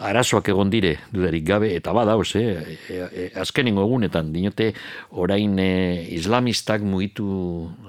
arazoak 0.00 0.48
egon 0.48 0.70
dire, 0.72 0.94
dudarik 1.12 1.44
gabe, 1.46 1.70
eta 1.76 1.92
badauz, 1.96 2.30
eh? 2.40 2.78
E, 2.88 2.96
e, 2.96 3.26
azkenengo 3.40 3.84
egunetan, 3.84 4.32
dinote, 4.32 4.70
orain 5.10 5.58
e, 5.60 5.70
islamistak 6.16 6.82
mugitu, 6.82 7.28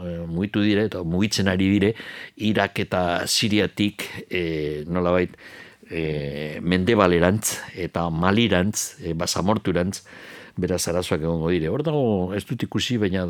e, 0.04 0.18
mugitu 0.28 0.64
dire, 0.66 0.86
eta 0.92 1.06
mugitzen 1.08 1.52
ari 1.52 1.70
dire, 1.72 1.94
Irak 2.52 2.84
eta 2.84 3.04
Siriatik, 3.28 4.08
e, 4.30 4.44
nolabait, 4.92 5.38
e, 5.92 6.60
mendebalerantz 6.62 7.58
eta 7.76 8.10
malirantz, 8.10 9.02
e, 9.04 9.16
basamorturantz, 9.18 10.04
beraz 10.62 10.82
arazoak 10.88 11.24
egongo 11.24 11.50
dire. 11.52 11.70
Hor 11.72 11.84
dago, 11.86 12.04
ez 12.38 12.44
dut 12.48 12.64
ikusi, 12.68 12.98
baina 13.02 13.26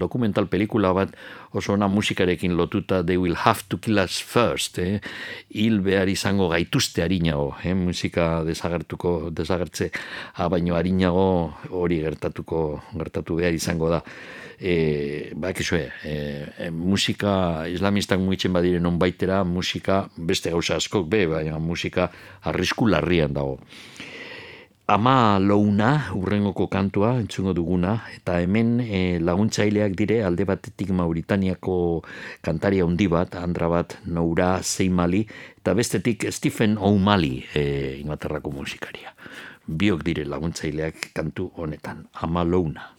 dokumental 0.00 0.48
pelikula 0.52 0.92
bat 0.96 1.14
oso 1.52 1.74
ona 1.74 1.88
musikarekin 1.88 2.54
lotuta 2.58 3.02
They 3.04 3.16
will 3.20 3.36
have 3.44 3.64
to 3.68 3.78
kill 3.78 3.98
us 4.02 4.20
first, 4.20 4.78
eh? 4.78 5.00
hil 5.50 5.80
behar 5.84 6.08
izango 6.12 6.48
gaituzte 6.52 7.04
harinago, 7.04 7.54
eh? 7.64 7.74
musika 7.74 8.44
desagertuko, 8.46 9.30
desagertze, 9.34 9.90
ah, 10.36 10.48
baino 10.48 10.76
harinago 10.78 11.26
hori 11.70 12.00
gertatuko, 12.04 12.64
gertatu 12.94 13.40
behar 13.40 13.54
izango 13.56 13.92
da. 13.92 14.02
E, 14.54 15.32
bakizue, 15.34 15.88
e, 16.06 16.12
e, 16.58 16.70
musika 16.70 17.66
islamistak 17.68 18.20
mugitzen 18.22 18.54
badire 18.54 18.78
non 18.80 19.00
baitera, 19.02 19.42
musika 19.44 20.04
beste 20.16 20.52
gauza 20.54 20.78
askok 20.78 21.08
be, 21.10 21.24
baina 21.26 21.58
musika 21.58 22.06
arrisku 22.46 22.86
larrian 22.86 23.34
dago. 23.34 23.58
Ama 24.86 25.38
louna, 25.40 26.12
urrengoko 26.12 26.66
kantua, 26.68 27.14
entzungo 27.16 27.54
duguna, 27.56 27.94
eta 28.18 28.34
hemen 28.42 28.82
e, 28.84 29.16
laguntzaileak 29.16 29.94
dire 29.96 30.18
alde 30.28 30.44
batetik 30.44 30.90
Mauritaniako 30.92 31.76
kantaria 32.44 32.84
handi 32.84 33.08
bat, 33.08 33.32
andra 33.40 33.70
bat, 33.72 33.96
Noura 34.04 34.60
Zeimali, 34.60 35.22
eta 35.56 35.72
bestetik 35.72 36.28
Stephen 36.28 36.76
O'Malley, 36.76 37.40
e, 37.56 37.64
Inglaterrako 38.02 38.52
musikaria. 38.52 39.16
Biok 39.64 40.04
dire 40.04 40.28
laguntzaileak 40.28 41.14
kantu 41.16 41.48
honetan, 41.56 42.04
ama 42.20 42.44
louna. 42.44 42.90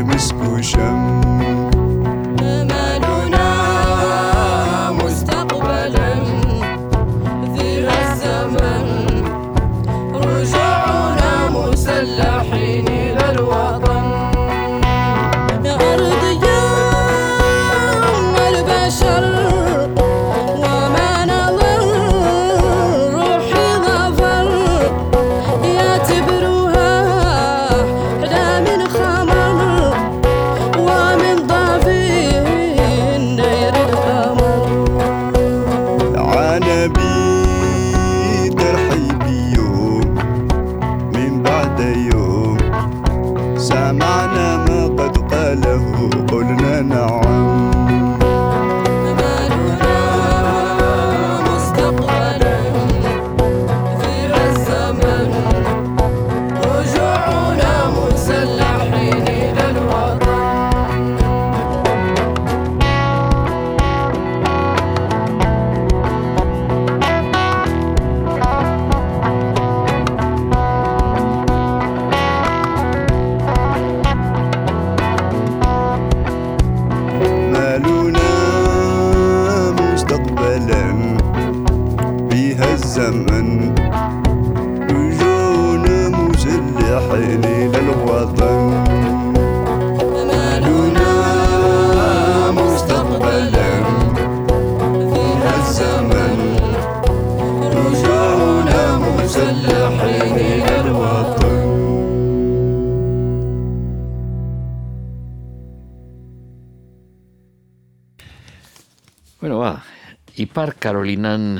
elimiz 0.00 0.32
kuşam 0.32 1.29
Ipar 111.10 111.20
Karolinan 111.20 111.58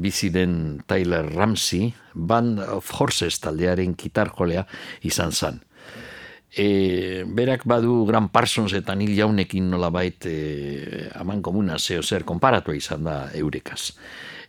bizi 0.00 0.30
den 0.30 0.82
Tyler 0.86 1.26
Ramsey, 1.34 1.92
Band 2.14 2.60
of 2.60 2.90
Horses 3.00 3.40
taldearen 3.40 3.94
kitarjolea 3.94 4.66
izan 5.02 5.32
zan. 5.32 5.60
E, 6.54 7.24
berak 7.26 7.64
badu 7.64 8.04
Gran 8.06 8.28
Parsons 8.28 8.72
eta 8.76 8.94
Neil 8.94 9.16
Jaunekin 9.16 9.70
nolabait 9.70 10.26
e, 10.26 11.08
aman 11.14 11.42
komuna 11.42 11.78
zeo 11.78 12.02
zer 12.02 12.24
konparatua 12.24 12.76
izan 12.76 13.04
da 13.04 13.30
eurekaz. 13.34 13.94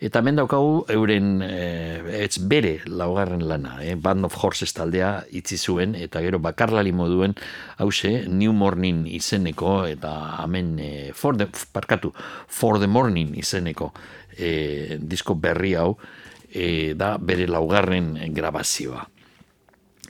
Eta 0.04 0.20
hemen 0.20 0.36
daukagu 0.36 0.84
euren 0.92 1.42
e, 1.42 2.02
ez 2.26 2.38
bere 2.38 2.82
laugarren 2.86 3.46
lana, 3.48 3.78
eh? 3.82 3.96
Band 3.96 4.28
of 4.28 4.36
Horses 4.36 4.74
taldea 4.76 5.24
itzi 5.32 5.58
zuen 5.58 5.96
eta 5.96 6.20
gero 6.20 6.42
bakarlali 6.44 6.92
moduen 6.92 7.38
hause 7.78 8.26
New 8.28 8.52
Morning 8.52 9.06
izeneko 9.08 9.86
eta 9.88 10.12
hemen 10.44 10.76
e, 10.78 10.92
for 11.16 11.38
the, 11.40 11.48
parkatu, 11.72 12.12
For 12.48 12.80
the 12.80 12.88
Morning 12.88 13.32
izeneko 13.40 13.94
e, 14.38 14.98
disko 15.00 15.36
berri 15.36 15.76
hau 15.76 15.98
e, 16.50 16.94
da 16.94 17.18
bere 17.18 17.48
laugarren 17.48 18.16
grabazioa 18.34 19.08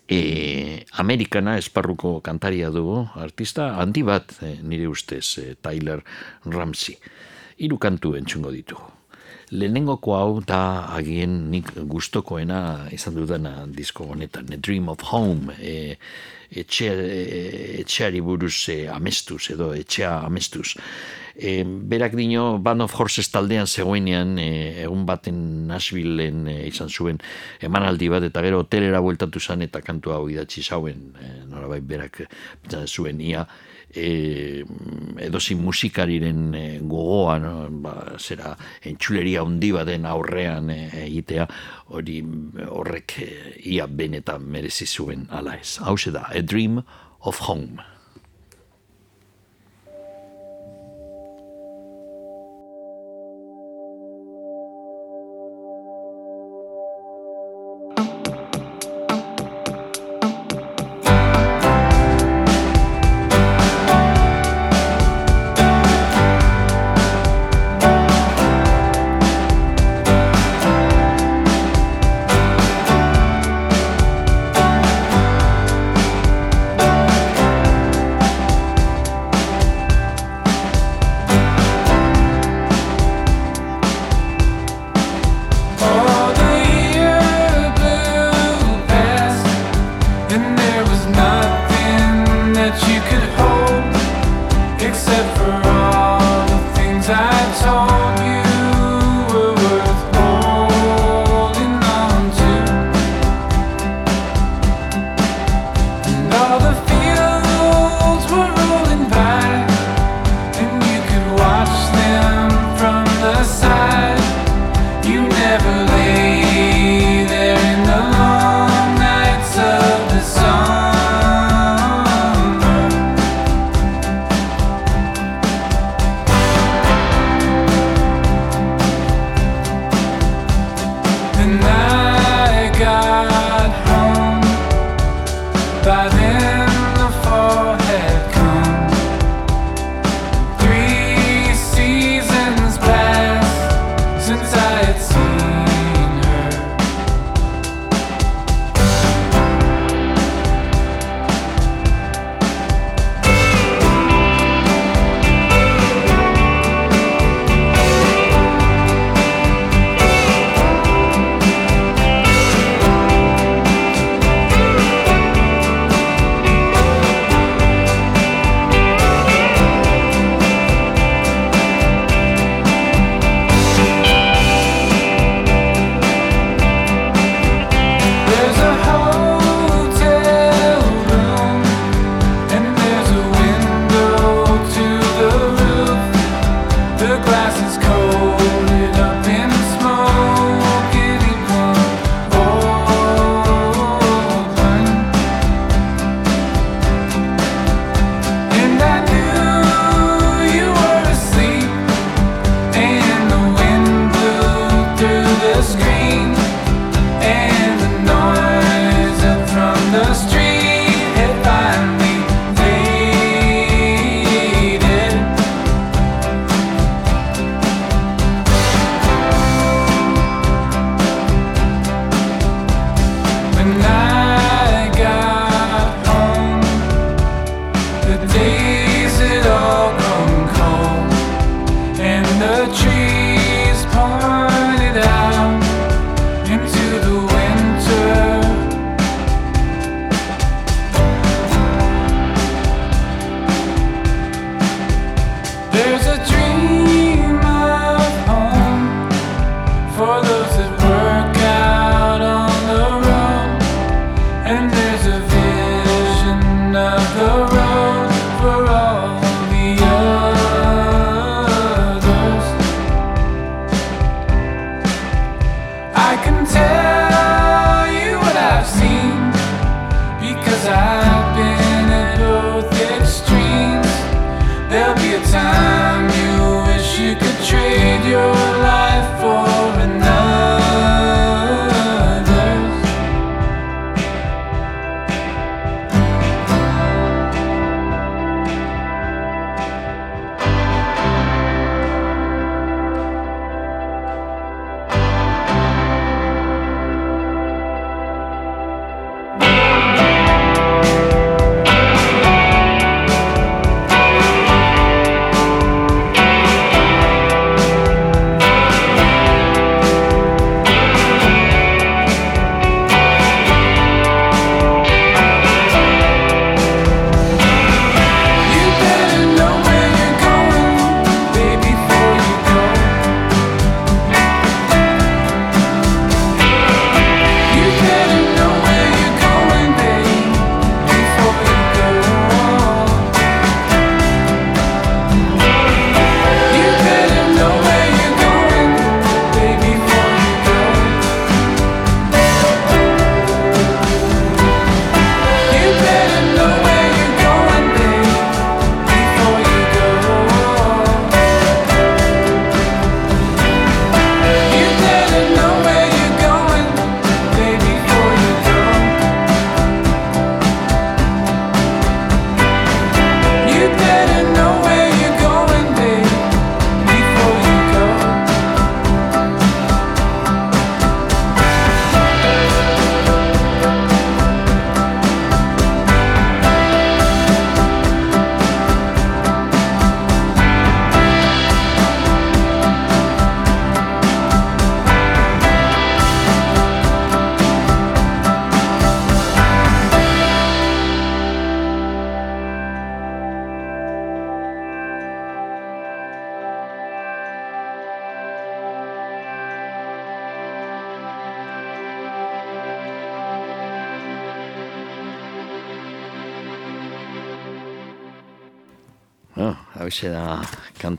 e, 0.08 0.86
Amerikana 0.92 1.58
esparruko 1.58 2.20
kantaria 2.22 2.70
dugu, 2.70 3.08
artista 3.16 3.74
handi 3.82 4.04
bat 4.04 4.36
nire 4.62 4.88
ustez 4.88 5.38
e, 5.40 5.54
Tyler 5.62 6.04
Ramsey. 6.46 6.98
Hiru 7.58 7.80
kantu 7.80 8.16
entzungo 8.20 8.52
ditugu. 8.52 8.90
Lehenengoko 9.54 10.16
hau 10.18 10.40
da 10.42 10.90
agien 10.96 11.52
nik 11.52 11.70
gustokoena 11.90 12.88
izan 12.96 13.20
dudana 13.20 13.68
disko 13.70 14.08
honetan, 14.10 14.50
A 14.54 14.58
Dream 14.58 14.90
of 14.90 15.04
Home, 15.12 15.54
e, 15.60 15.98
etxe, 16.50 16.90
e, 16.90 17.82
etxeari 17.84 18.22
buruz 18.22 18.70
e, 18.74 18.88
amestuz 18.90 19.52
edo 19.54 19.74
etxea 19.78 20.24
amestuz. 20.26 20.74
E, 21.36 21.64
berak 21.66 22.14
dino 22.14 22.60
Band 22.62 22.86
of 22.86 22.94
Horses 22.94 23.32
taldean 23.34 23.66
zegoenean 23.66 24.38
e, 24.38 24.84
egun 24.84 25.02
baten 25.10 25.66
Nashvilleen 25.66 26.46
e, 26.48 26.58
izan 26.70 26.92
zuen 26.94 27.18
emanaldi 27.58 28.10
bat 28.14 28.26
eta 28.28 28.44
gero 28.46 28.60
hotelera 28.62 29.02
bueltatu 29.02 29.42
zen 29.42 29.66
eta 29.66 29.82
kantu 29.82 30.14
hau 30.14 30.28
idatzi 30.30 30.62
zauen 30.62 31.08
e, 31.18 31.32
norabait 31.50 31.88
berak 31.90 32.22
zuen 32.86 33.22
ia 33.22 33.48
e, 33.90 34.62
edozi 35.26 35.58
musikariren 35.58 36.54
e, 36.54 36.66
gogoa 36.82 37.40
no? 37.42 37.54
ba, 37.82 37.96
zera 38.20 38.54
entxuleria 38.86 39.42
handi 39.42 39.72
baten 39.74 40.06
aurrean 40.06 40.70
egitea 40.70 41.48
hori 41.98 42.20
horrek 42.68 43.18
e, 43.26 43.32
ia 43.74 43.90
benetan 43.90 44.46
merezi 44.46 44.86
zuen 44.86 45.26
ala 45.32 45.58
ez 45.58 45.80
hau 45.82 45.98
da 46.14 46.28
A 46.30 46.42
Dream 46.42 46.84
of 47.26 47.42
Home 47.50 47.93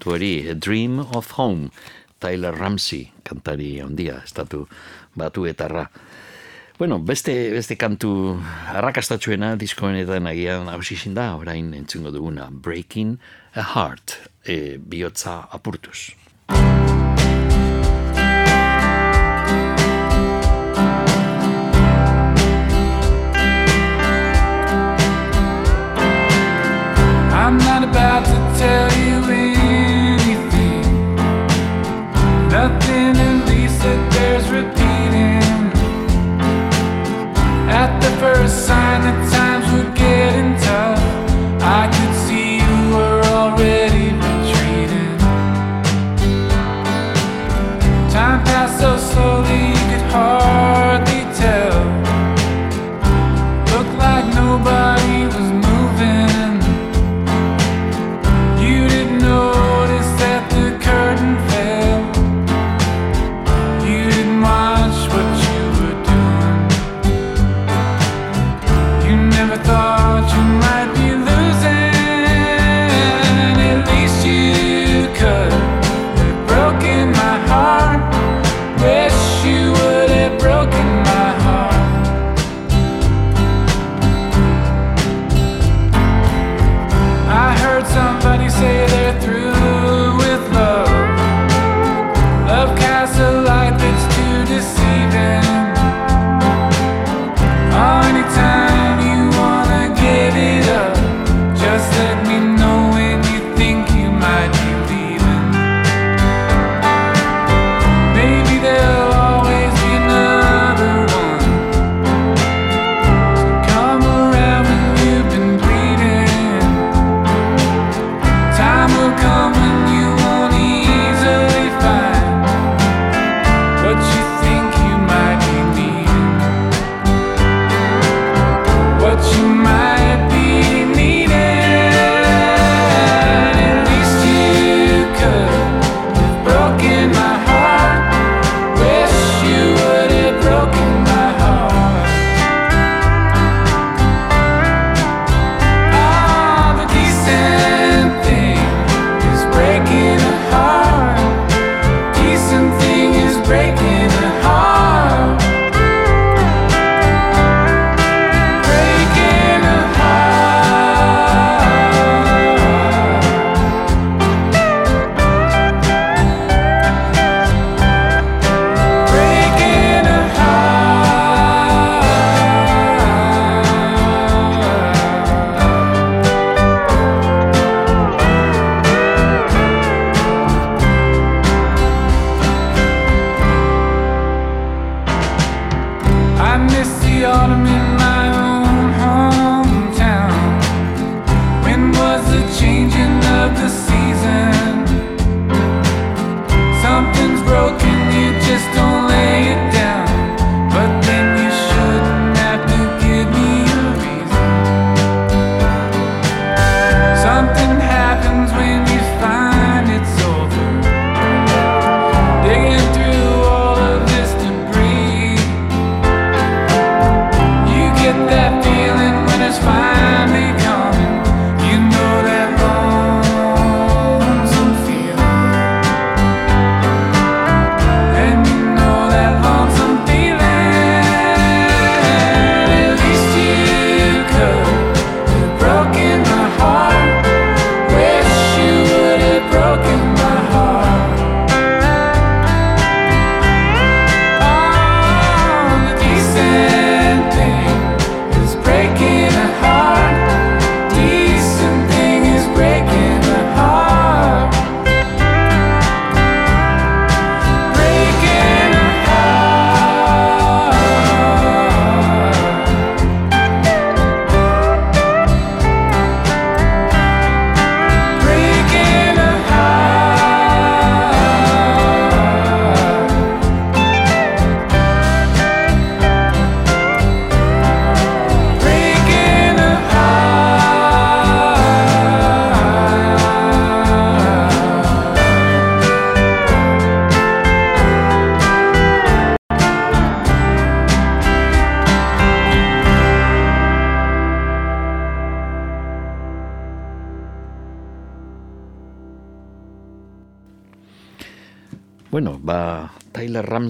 kantuari, 0.05 0.55
Dream 0.61 0.99
of 1.01 1.33
Home, 1.39 1.71
Tyler 2.21 2.53
Ramsey, 2.53 3.11
kantari 3.25 3.81
handia, 3.81 4.21
estatu 4.23 4.67
batu 5.17 5.47
etarra. 5.47 5.89
Bueno, 6.79 6.99
beste, 6.99 7.33
beste 7.55 7.77
kantu 7.77 8.37
arrakastatxuena 8.75 9.55
diskoenetan 9.57 10.27
agian 10.27 10.69
hausizin 10.69 11.15
da, 11.15 11.37
orain 11.37 11.73
entzungo 11.73 12.11
duguna, 12.13 12.51
Breaking 12.51 13.17
a 13.55 13.63
Heart, 13.63 14.19
e, 14.45 14.77
bihotza 14.77 15.49
apurtuz. 15.51 16.13
first 38.35 38.84
constant 101.85 102.24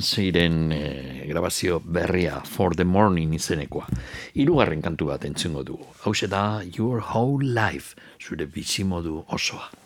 ziren 0.04 0.72
e, 0.72 1.26
grabazio 1.28 1.80
berria 1.80 2.42
For 2.44 2.76
the 2.76 2.84
Morning 2.84 3.34
izenekoa. 3.34 3.86
Hirugarren 4.34 4.82
kantu 4.84 5.08
bat 5.10 5.24
entzungo 5.24 5.64
dugu. 5.64 5.86
Hau 6.04 6.12
da 6.28 6.62
Your 6.78 7.00
Whole 7.00 7.46
Life, 7.46 7.96
zure 8.20 8.46
bizimodu 8.46 9.24
osoa. 9.28 9.83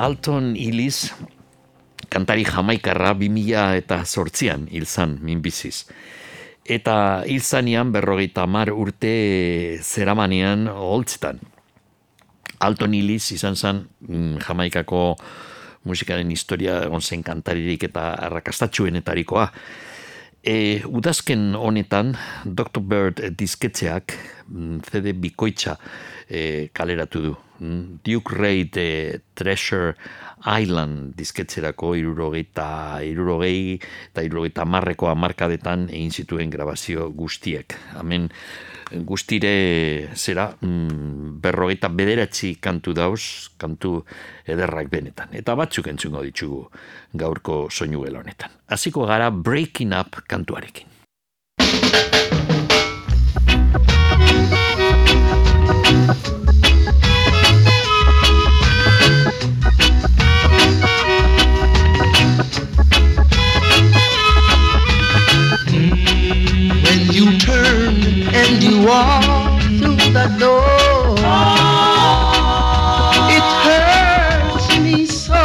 Alton 0.00 0.54
Illis 0.56 1.12
kantari 2.08 2.46
jamaikarra 2.48 3.12
2000 3.12 3.76
eta 3.82 4.00
sortzian 4.08 4.64
hil 4.72 4.86
zan 4.88 5.18
minbiziz. 5.20 5.84
Eta 6.64 7.22
hil 7.28 7.44
zanian 7.44 7.92
berrogeita 7.92 8.46
mar 8.48 8.72
urte 8.72 9.12
zeramanean 9.84 10.70
holtzetan. 10.72 11.42
Alton 12.64 12.96
Illis 12.96 13.32
izan 13.36 13.56
zan 13.56 13.84
mm, 14.00 14.40
jamaikako 14.46 15.04
musikaren 15.84 16.32
historia 16.32 16.80
onzen 16.88 17.22
kantaririk 17.22 17.84
eta 17.90 18.14
arrakastatxuenetarikoa. 18.28 19.46
E, 20.40 20.80
udazken 20.88 21.52
honetan, 21.54 22.14
Dr. 22.44 22.80
Bird 22.80 23.20
disketzeak 23.36 24.14
CD 24.88 25.12
mm, 25.12 25.20
bikoitza 25.20 25.76
e, 26.28 26.70
kaleratu 26.72 27.20
du. 27.22 27.34
Mm, 27.60 28.00
Duke 28.04 28.34
Raid 28.38 28.76
e, 28.80 29.20
Treasure 29.36 29.92
Island 30.48 31.12
disketzerako 31.18 31.92
irurogeita 32.00 33.02
irurogei 33.04 33.76
eta 33.76 34.24
irurogeita 34.24 34.64
marrekoa 34.64 35.12
markadetan 35.14 35.90
egin 35.92 36.10
zituen 36.10 36.50
grabazio 36.50 37.10
guztiek. 37.12 37.76
Hemen, 37.98 38.30
guztire 38.92 40.10
zera 40.14 40.50
mm, 40.60 41.40
berrogeita 41.40 41.88
bederatzi 41.88 42.56
kantu 42.60 42.94
dauz, 42.96 43.50
kantu 43.58 44.04
ederrak 44.46 44.90
benetan. 44.90 45.32
Eta 45.32 45.54
batzuk 45.58 45.86
entzungo 45.92 46.22
ditugu 46.26 46.64
gaurko 47.14 47.66
soinu 47.70 48.04
honetan. 48.04 48.50
Hasiko 48.68 49.06
gara 49.06 49.30
Breaking 49.30 49.92
Up 49.94 50.22
kantuarekin. 50.26 50.90
And 68.42 68.62
you 68.62 68.86
walk 68.86 69.60
through 69.78 69.96
the 70.16 70.26
door, 70.38 71.14
it 73.36 73.46
hurts 73.66 74.78
me 74.80 75.04
so. 75.04 75.42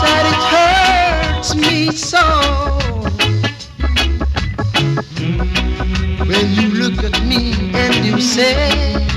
Said 0.00 0.24
it 0.32 0.42
hurts 0.54 1.54
me 1.56 1.90
so. 1.90 2.24
When 6.30 6.46
you 6.54 6.68
look 6.82 7.02
at 7.02 7.24
me 7.24 7.54
and 7.74 8.04
you 8.04 8.20
say 8.20 9.11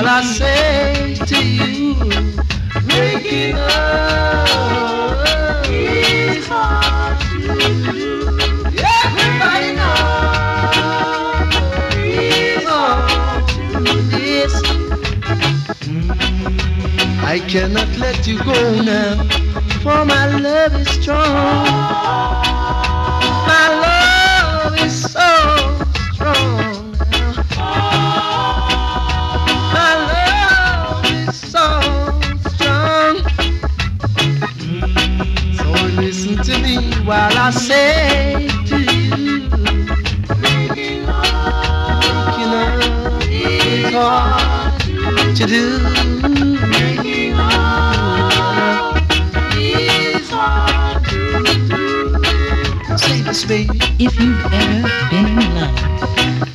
while 0.00 0.08
I 0.08 0.22
say 0.22 1.14
to 1.26 1.38
you, 1.44 1.94
breaking 2.86 3.56
up 3.56 4.46
is 5.68 6.46
hard 6.46 7.18
to 7.20 7.38
do. 7.92 8.28
Everybody 8.78 9.70
knows 9.78 10.76
it's 11.96 12.64
hard 12.64 13.48
to 13.48 13.62
do 13.84 13.94
this. 14.12 14.52
Mm, 15.88 16.10
I 17.24 17.40
cannot 17.48 17.90
let 17.98 18.24
you 18.28 18.38
go 18.44 18.60
now, 18.80 19.16
for 19.82 20.04
my 20.04 20.26
love 20.38 20.74
is 20.74 20.88
strong. 20.90 21.34
My 23.50 23.66
love 23.82 23.97
while 37.08 37.38
I 37.38 37.50
say 37.50 38.48
to 38.66 38.76
you, 38.76 39.48
making 40.42 41.06
love 41.06 43.22
is 43.22 43.94
hard 43.94 45.34
to 45.36 45.46
do. 45.46 45.78
If 53.98 54.20
you've 54.20 54.44
ever 54.52 54.88
been 55.08 55.26
in 55.26 55.54
love, 55.54 55.74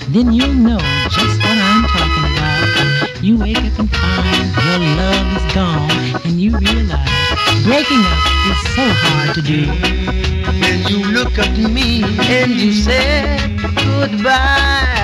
then 0.10 0.32
you'll 0.32 0.54
know 0.54 0.78
just 1.10 1.40
what 1.40 1.58
I'm 1.58 1.88
talking 1.88 2.38
about. 2.38 3.24
You 3.24 3.36
wake 3.38 3.58
up 3.58 3.80
and 3.80 3.90
find 3.90 4.56
your 4.64 4.78
love 5.02 5.36
is 5.36 5.44
gone, 5.54 5.90
and 6.26 6.40
you 6.40 6.56
realize 6.56 7.64
breaking 7.64 8.04
up 8.06 8.28
is 8.52 8.60
so 8.76 8.86
hard 8.86 9.34
to 9.34 9.42
do. 9.42 10.23
You 10.90 11.04
look 11.12 11.40
at 11.40 11.58
me 11.58 12.04
and 12.04 12.52
you 12.52 12.74
say 12.74 13.38
goodbye, 13.60 15.00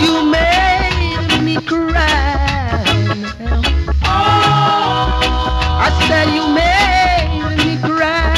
you 0.00 0.24
made 0.30 1.42
me 1.42 1.56
cry. 1.66 2.84
I 5.86 5.90
said 6.06 6.28
you 6.34 6.46
made 6.54 7.56
me 7.64 7.76
cry. 7.82 8.34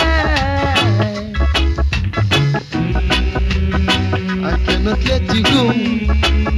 I 4.44 4.56
cannot 4.64 5.04
let 5.04 5.22
you 5.34 5.42
go, 5.42 5.72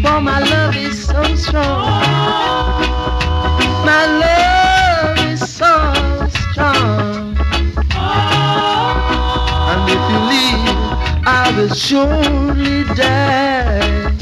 for 0.03 0.21
my 0.21 0.41
love 0.41 0.77
is 0.77 1.07
so 1.07 1.23
strong. 1.37 2.98
Will 11.59 11.75
surely 11.75 12.85
die. 12.95 14.13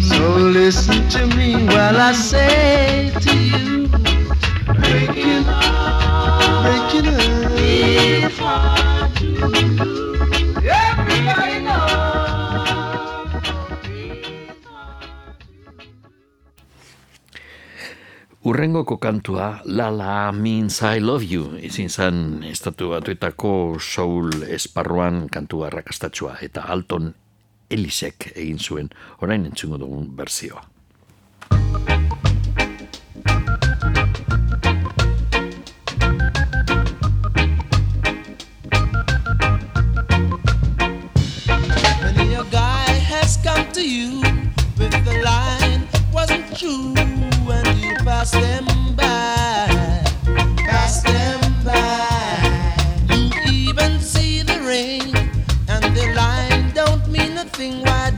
So 0.00 0.36
listen 0.36 1.06
to 1.10 1.26
me 1.36 1.66
while 1.66 1.98
I 1.98 2.12
say 2.12 3.12
to 3.20 3.36
you, 3.36 3.88
breaking 4.80 5.44
up, 5.46 6.64
breaking 6.64 7.08
up. 8.44 8.71
Urrengoko 18.44 18.96
kantua, 18.98 19.60
La 19.64 19.88
La 19.90 20.32
Means 20.32 20.82
I 20.82 20.98
Love 20.98 21.22
You, 21.22 21.44
izin 21.62 21.86
zen 21.88 22.42
estatu 22.42 22.88
batuetako 22.90 23.78
soul 23.78 24.42
esparruan 24.50 25.28
kantua 25.30 25.70
rakastatxua, 25.70 26.40
eta 26.42 26.64
Alton 26.66 27.12
Elisek 27.70 28.32
egin 28.34 28.58
zuen, 28.58 28.90
orain 29.22 29.46
entzungo 29.46 29.78
dugun 29.78 30.10
berzioa. 30.18 30.66
When 42.02 42.30
your 42.32 42.50
guy 42.50 42.90
has 43.06 43.38
come 43.38 43.70
to 43.70 43.86
you 43.86 44.18
with 44.82 44.98
the 45.06 45.22
line 45.22 45.86
wasn't 46.12 46.58
true 46.58 46.91
nothing 57.62 57.82
wide 57.82 58.11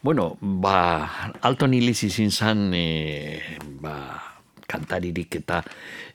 Bueno, 0.00 0.38
ba, 0.40 1.32
Alton 1.42 1.74
Ilis 1.74 2.04
izin 2.06 2.30
zan, 2.30 2.70
e, 2.74 3.40
ba, 3.82 3.96
kantaririk 4.70 5.40
eta 5.40 5.62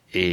e, 0.08 0.24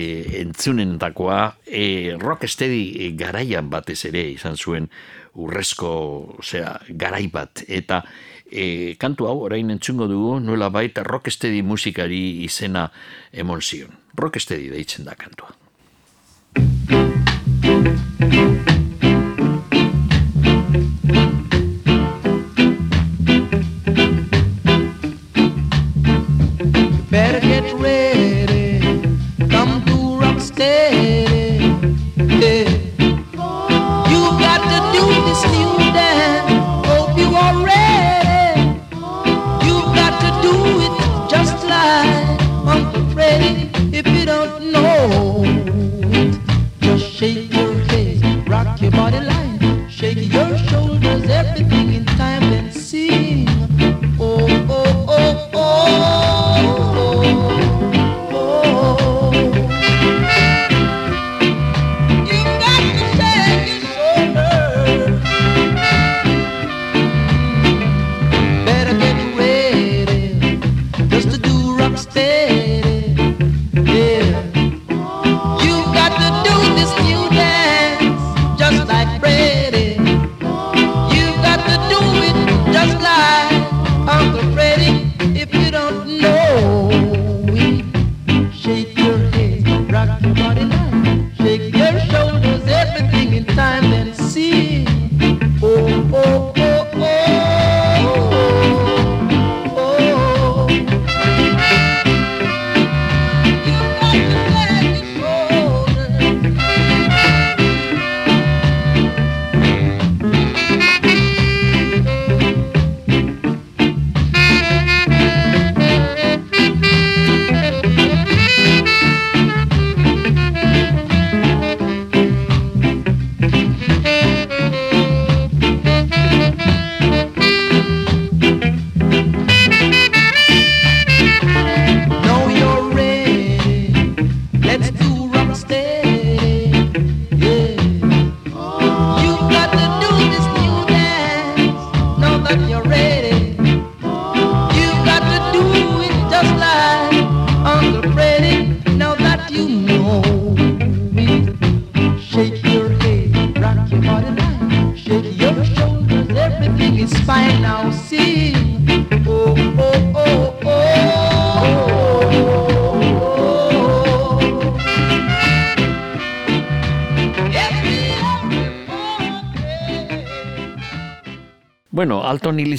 entzunen 0.40 0.98
dakoa, 1.02 1.56
e, 1.66 2.14
rock 2.20 2.46
estedi 2.46 2.84
e, 2.94 3.10
garaian 3.18 3.70
batez 3.72 4.04
ere 4.06 4.22
izan 4.30 4.54
zuen 4.54 4.86
urrezko, 5.34 5.90
osea, 6.38 6.76
garai 6.90 7.26
bat, 7.32 7.64
eta 7.66 8.04
e, 8.46 8.94
kantu 9.02 9.26
hau 9.26 9.40
orain 9.48 9.70
entzungo 9.74 10.06
dugu 10.10 10.38
nuela 10.44 10.70
baita 10.70 11.02
rock 11.06 11.32
estedi 11.34 11.62
musikari 11.62 12.44
izena 12.44 12.90
emon 13.32 13.62
zion. 13.62 13.98
Rock 14.14 14.38
estedi 14.38 14.70
deitzen 14.70 15.10
da 15.10 15.18
kantua. 15.18 15.56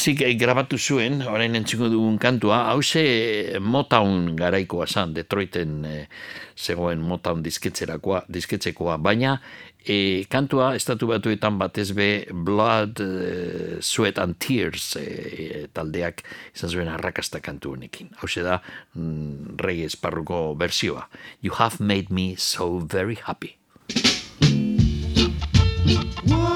lehenbizik 0.02 0.22
eh, 0.26 0.36
grabatu 0.36 0.78
zuen, 0.78 1.22
orain 1.28 1.54
entziko 1.56 1.88
dugun 1.90 2.18
kantua, 2.18 2.72
hause 2.72 3.02
eh, 3.02 3.60
Motown 3.60 4.36
garaikoa 4.36 4.88
zan, 4.88 5.14
Detroiten 5.14 5.86
e, 5.86 6.08
zegoen 6.58 7.00
Motown 7.00 7.44
disketzerakoa, 7.44 8.24
disketzekoa, 8.28 8.98
baina 8.98 9.40
e, 9.86 10.26
kantua 10.30 10.74
estatu 10.76 11.08
batuetan 11.08 11.60
batez 11.60 11.92
be 11.94 12.26
Blood, 12.32 13.00
e, 13.00 13.78
Sweat 13.82 14.18
and 14.18 14.40
Tears 14.40 14.96
e, 14.98 15.68
taldeak 15.74 16.24
izan 16.56 16.70
zuen 16.70 16.90
arrakasta 16.90 17.40
kantu 17.40 17.76
honekin. 17.76 18.10
Hause 18.24 18.42
da, 18.42 18.62
mm, 18.96 19.60
rei 19.62 19.84
esparruko 19.86 20.56
bersioa. 20.56 21.08
You 21.42 21.54
have 21.60 21.80
made 21.80 22.10
me 22.10 22.36
so 22.38 22.80
very 22.80 23.20
happy. 23.22 23.58
Whoa! 26.28 26.51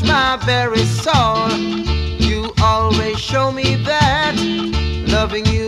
touch 0.00 0.08
my 0.08 0.36
very 0.44 0.84
soul. 0.84 1.50
You 2.18 2.52
always 2.62 3.18
show 3.18 3.52
me 3.52 3.76
that 3.84 4.34
loving 5.08 5.46
you 5.46 5.59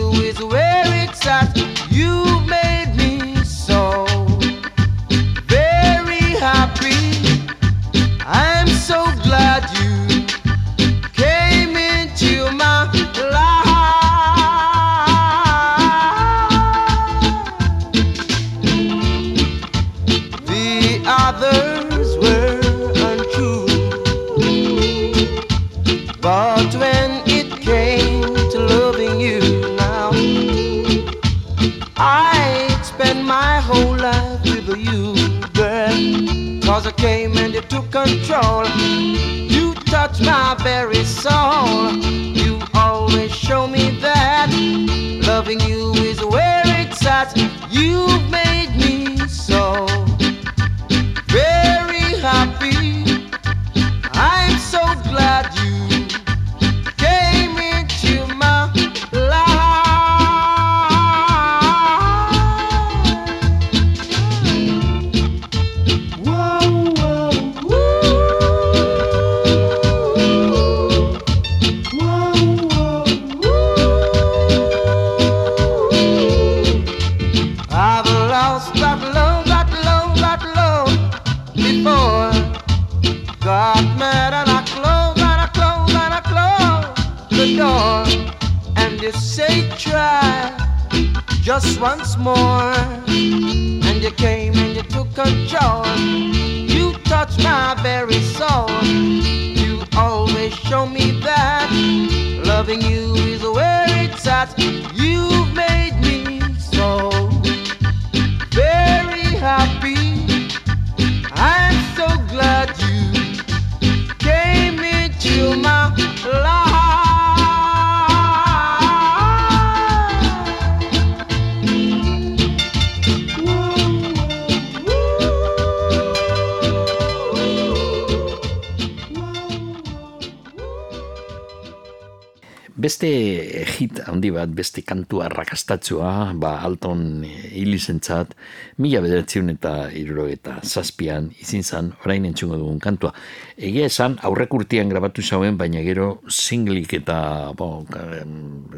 kantua 134.85 135.29
rakastatzua, 135.31 136.33
ba, 136.39 136.57
alton 136.65 137.23
hilizentzat, 137.25 138.35
mila 138.77 139.01
bederatziun 139.03 139.53
eta 139.55 139.73
iruro 139.97 140.27
zazpian 140.63 141.31
izin 141.41 141.63
zan, 141.63 141.93
orain 142.05 142.25
entzungo 142.25 142.57
dugun 142.57 142.79
kantua. 142.79 143.13
Egia 143.57 143.87
esan, 143.89 144.17
aurrekurtian 144.21 144.89
grabatu 144.89 145.21
zauen, 145.21 145.57
baina 145.57 145.81
gero 145.81 146.21
singlik 146.29 146.93
eta 146.93 147.51
bo, 147.57 147.85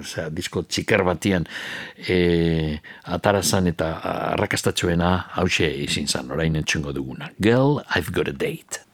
zera, 0.04 0.30
disko 0.30 0.64
txikar 0.64 1.04
batian 1.04 1.46
e, 2.08 2.80
atarazan 3.04 3.68
eta 3.68 3.92
rakastatzuena 4.40 5.14
hause 5.42 5.70
izin 5.86 6.08
zan, 6.08 6.32
orain 6.32 6.56
entzungo 6.56 6.94
duguna. 6.94 7.32
Girl, 7.42 7.82
I've 7.96 8.12
got 8.12 8.28
a 8.28 8.34
date. 8.34 8.86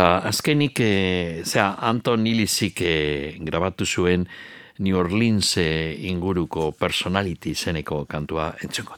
Eta 0.00 0.22
azkenik, 0.24 0.80
e, 0.80 1.42
zera, 1.44 1.74
Anton 1.84 2.24
Ilizik 2.26 2.80
e, 2.80 3.36
grabatu 3.44 3.84
zuen 3.84 4.24
New 4.78 4.96
Orleans 4.96 5.58
e, 5.60 5.92
inguruko 6.08 6.70
personality 6.72 7.52
zeneko 7.52 8.06
kantua 8.08 8.54
entzuko 8.64 8.96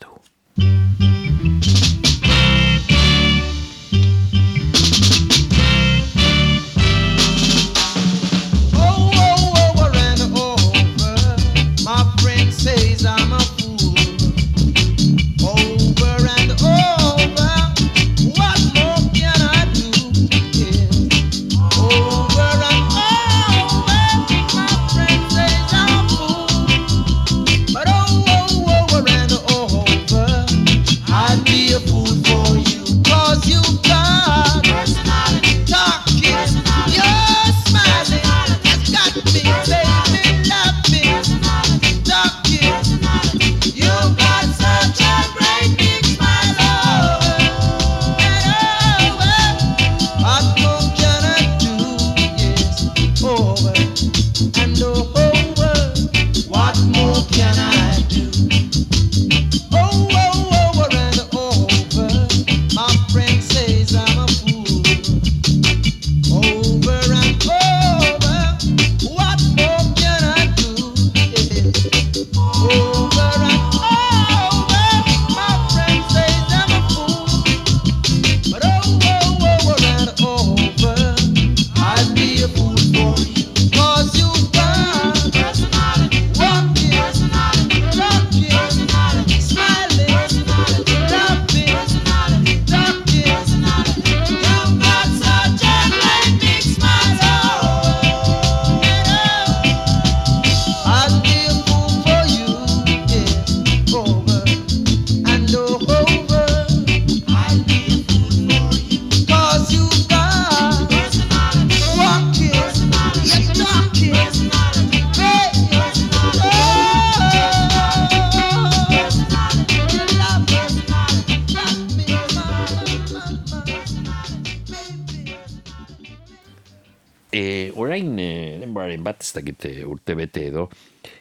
denboraren 129.02 129.04
bat 129.04 129.22
ez 129.22 129.32
dakite 129.34 129.84
urte 129.84 130.14
bete 130.14 130.48
edo, 130.48 130.68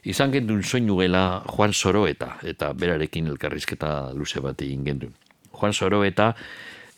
izan 0.04 0.32
gendun 0.32 0.64
soinu 0.64 0.98
gela 1.00 1.44
Juan 1.48 1.74
Soroeta, 1.74 2.38
eta 2.44 2.74
berarekin 2.74 3.28
elkarrizketa 3.28 4.14
luze 4.14 4.40
bat 4.40 4.60
egin 4.62 4.84
gendun. 4.84 5.14
Juan 5.52 5.74
Soroeta, 5.74 6.36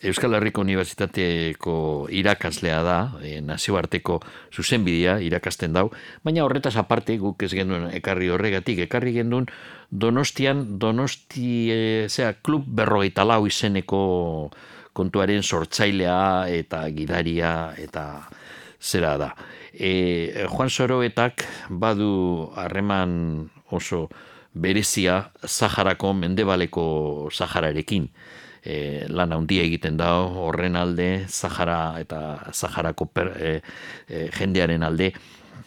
Euskal 0.04 0.34
Herriko 0.34 0.60
Unibertsitateko 0.60 2.08
irakaslea 2.12 2.82
da, 2.82 2.98
e, 3.22 3.40
nazioarteko 3.40 4.20
zuzenbidea 4.52 5.18
irakasten 5.24 5.72
dau, 5.72 5.90
baina 6.22 6.44
horretaz 6.44 6.76
aparte 6.76 7.16
guk 7.16 7.42
ez 7.42 7.54
gendun 7.54 7.88
ekarri 7.90 8.28
horregatik, 8.28 8.84
ekarri 8.84 9.14
gendun 9.14 9.46
Donostian, 9.90 10.78
Donosti, 10.78 11.70
e, 11.72 12.08
zera, 12.10 12.34
klub 12.34 12.66
berrogeita 12.68 13.24
lau 13.24 13.46
izeneko 13.46 14.50
kontuaren 14.92 15.42
sortzailea 15.42 16.46
eta 16.52 16.84
gidaria 16.92 17.72
eta 17.78 18.28
zera 18.84 19.16
da. 19.16 19.32
E, 19.74 20.46
Juan 20.46 20.70
Soroetak 20.70 21.44
badu 21.68 22.52
harreman 22.54 23.50
oso 23.70 24.08
berezia 24.54 25.32
Zaharako 25.42 26.14
mendebaleko 26.14 27.28
Zahararekin. 27.34 28.08
E, 28.64 29.04
lan 29.10 29.34
handia 29.34 29.64
egiten 29.66 29.98
da 29.98 30.14
horren 30.22 30.78
alde, 30.78 31.26
Zahara 31.28 31.98
eta 32.00 32.52
Zaharako 32.52 33.10
per, 33.10 33.34
e, 33.36 33.50
e, 34.08 34.28
jendearen 34.38 34.86
alde. 34.86 35.10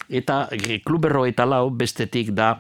Eta 0.10 0.48
e, 0.56 0.80
klub 0.80 1.04
berrogeita 1.06 1.46
lau 1.46 1.70
bestetik 1.70 2.32
da 2.32 2.56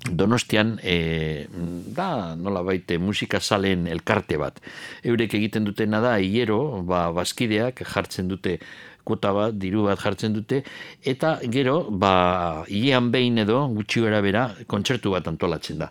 Donostian 0.00 0.78
e, 0.82 1.46
da 1.92 2.34
nola 2.34 2.62
baite 2.64 2.96
musika 2.96 3.36
salen 3.40 3.84
elkarte 3.86 4.38
bat. 4.40 4.56
Eurek 5.04 5.34
egiten 5.36 5.66
dutena 5.68 6.00
da 6.00 6.14
hiero, 6.16 6.80
ba, 6.88 7.10
baskideak 7.12 7.82
jartzen 7.84 8.30
dute 8.32 8.56
kuota 9.10 9.34
bat, 9.34 9.58
diru 9.58 9.88
bat 9.88 10.00
jartzen 10.00 10.34
dute, 10.36 10.62
eta 11.02 11.36
gero, 11.52 11.82
ba, 11.90 12.64
hilean 12.70 13.10
behin 13.12 13.42
edo, 13.44 13.64
gutxi 13.74 14.04
gara 14.06 14.22
bera, 14.24 14.48
kontzertu 14.70 15.14
bat 15.16 15.28
antolatzen 15.28 15.82
da. 15.82 15.90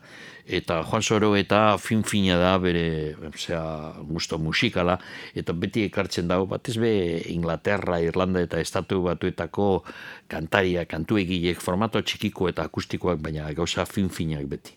Eta 0.50 0.80
Juan 0.82 1.04
Soro 1.06 1.36
eta 1.38 1.76
fin-fina 1.78 2.40
da 2.42 2.56
bere, 2.58 3.14
osea, 3.30 3.62
gusto 4.10 4.40
musikala, 4.42 4.96
eta 5.38 5.54
beti 5.54 5.84
ekartzen 5.86 6.32
dago, 6.32 6.48
batez 6.50 6.80
be 6.82 6.94
Inglaterra, 7.30 8.00
Irlanda 8.02 8.42
eta 8.42 8.58
Estatu 8.64 9.04
Batuetako 9.06 9.84
kantaria, 10.32 10.88
kantu 10.90 11.22
egilek, 11.22 11.62
formato 11.62 12.02
txikiko 12.02 12.50
eta 12.50 12.66
akustikoak, 12.66 13.22
baina 13.22 13.52
gauza 13.54 13.86
fin-finak 13.86 14.50
beti. 14.50 14.74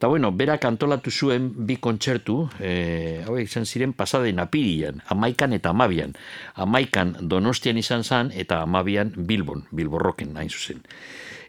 Eta 0.00 0.08
bueno, 0.08 0.32
berak 0.32 0.64
antolatu 0.64 1.10
zuen 1.12 1.50
bi 1.68 1.74
kontzertu, 1.76 2.46
e, 2.56 3.20
hauek 3.20 3.44
izan 3.44 3.66
ziren 3.68 3.90
pasaden 3.92 4.38
apirian, 4.40 5.02
amaikan 5.12 5.52
eta 5.52 5.74
amabian. 5.74 6.14
Amaikan 6.56 7.18
donostian 7.28 7.76
izan 7.76 8.00
zan 8.00 8.30
eta 8.32 8.62
amabian 8.64 9.12
Bilbon, 9.12 9.66
Bilborroken 9.68 10.38
hain 10.40 10.48
zuzen. 10.48 10.80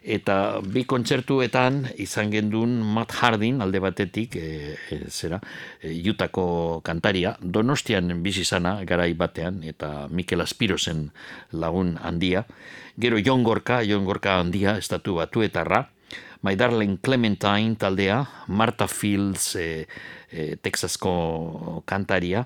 Eta 0.04 0.60
bi 0.60 0.82
kontzertuetan 0.84 1.86
izan 1.96 2.28
gendun 2.28 2.74
Matt 2.92 3.16
Hardin 3.22 3.64
alde 3.64 3.80
batetik, 3.80 4.36
e, 4.36 4.76
e, 4.76 5.00
zera, 5.08 5.40
e, 5.80 5.94
jutako 6.04 6.82
kantaria, 6.84 7.38
donostian 7.40 8.18
bizi 8.20 8.44
zana 8.44 8.74
garai 8.84 9.14
batean, 9.16 9.62
eta 9.64 10.10
Mikel 10.10 10.44
Aspirosen 10.44 11.06
lagun 11.56 11.96
handia. 12.02 12.44
Gero 13.00 13.16
Jon 13.16 13.48
Gorka, 13.48 13.80
Jon 13.80 14.04
Gorka 14.04 14.36
handia, 14.44 14.76
estatu 14.76 15.16
batuetarra, 15.22 15.86
My 16.42 16.56
Darling 16.56 16.98
Clementine 17.00 17.76
taldea, 17.78 18.18
Martha 18.48 18.88
Fields 18.88 19.54
e, 19.56 19.86
e, 20.30 20.56
Texasko 20.56 21.82
kantaria, 21.86 22.42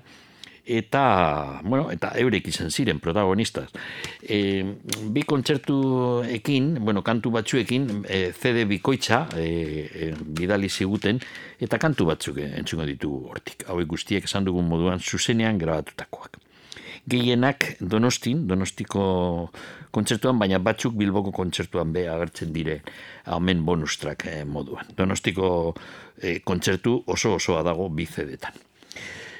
eta, 0.67 1.61
bueno, 1.63 1.87
eta 1.89 2.11
eurek 2.19 2.49
izan 2.51 2.69
ziren 2.69 2.99
protagonistas. 2.99 3.71
E, 4.21 4.63
bi 5.15 5.23
kontzertuekin, 5.25 6.75
bueno, 6.83 7.01
kantu 7.01 7.31
batzuekin, 7.39 7.87
e, 8.05 8.19
CD 8.37 8.67
bikoitza 8.69 9.23
e, 9.33 9.47
e, 9.47 10.11
bidali 10.21 10.69
ziguten, 10.69 11.21
eta 11.57 11.79
kantu 11.81 12.11
batzuk 12.11 12.43
entzungo 12.43 12.85
ditugu 12.85 13.31
hortik. 13.31 13.65
Hauek 13.71 13.95
guztiek 13.95 14.27
esan 14.29 14.45
dugun 14.45 14.67
moduan 14.69 14.99
zuzenean 15.01 15.57
grabatutakoak. 15.57 16.37
Gehienak 17.07 17.77
Donostin, 17.79 18.45
Donostiko 18.47 19.49
kontzertuan, 19.97 20.37
baina 20.37 20.59
batzuk 20.61 20.95
Bilboko 20.97 21.33
kontzertuan 21.33 21.91
be 21.93 22.05
agertzen 22.11 22.53
dire 22.53 22.81
hemen 23.25 23.63
bonus 23.65 23.97
track 23.97 24.27
eh, 24.29 24.43
moduan. 24.45 24.85
Donostiko 24.97 25.49
eh, 26.21 26.39
kontzertu 26.45 26.99
oso 27.07 27.33
osoa 27.39 27.63
dago 27.65 27.89
bi 27.89 28.05
CD-tan. 28.05 28.53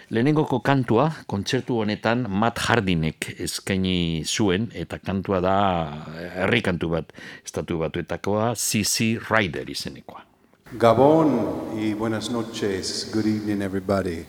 Lehenengoko 0.10 0.62
kantua, 0.64 1.10
kontzertu 1.28 1.82
honetan 1.82 2.24
Matt 2.32 2.62
Hardinek 2.64 3.28
eskaini 3.44 4.24
zuen, 4.24 4.70
eta 4.74 5.02
kantua 5.04 5.42
da 5.44 5.56
herri 6.46 6.62
kantu 6.64 6.94
bat, 6.96 7.12
estatu 7.44 7.82
batuetakoa, 7.82 8.54
CC 8.56 9.18
Rider 9.28 9.70
izenekoa. 9.70 10.24
Gabon 10.80 11.36
y 11.78 11.94
buenas 11.94 12.32
noches. 12.32 13.12
Good 13.14 13.28
evening, 13.28 13.62
everybody. 13.62 14.26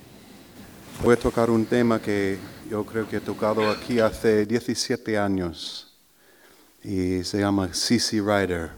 Voy 1.02 1.14
a 1.14 1.16
tocar 1.16 1.48
un 1.48 1.64
tema 1.64 2.02
que 2.02 2.38
yo 2.68 2.84
creo 2.84 3.08
que 3.08 3.16
he 3.16 3.20
tocado 3.20 3.70
aquí 3.70 4.00
hace 4.00 4.46
17 4.46 5.16
años 5.16 5.87
y 6.82 7.24
se 7.24 7.40
llama 7.40 7.68
CC 7.72 8.20
Rider. 8.20 8.70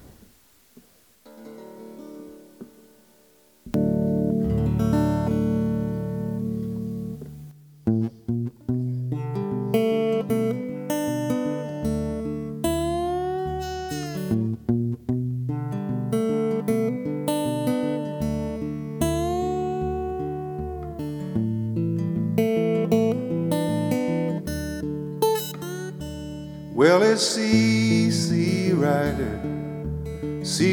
Well, 26.80 27.02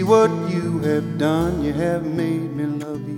what 0.07 0.31
you 0.49 0.79
have 0.79 1.17
done. 1.17 1.61
You 1.61 1.73
have 1.73 2.05
made 2.05 2.55
me 2.55 2.65
love 2.65 3.05
you. 3.05 3.17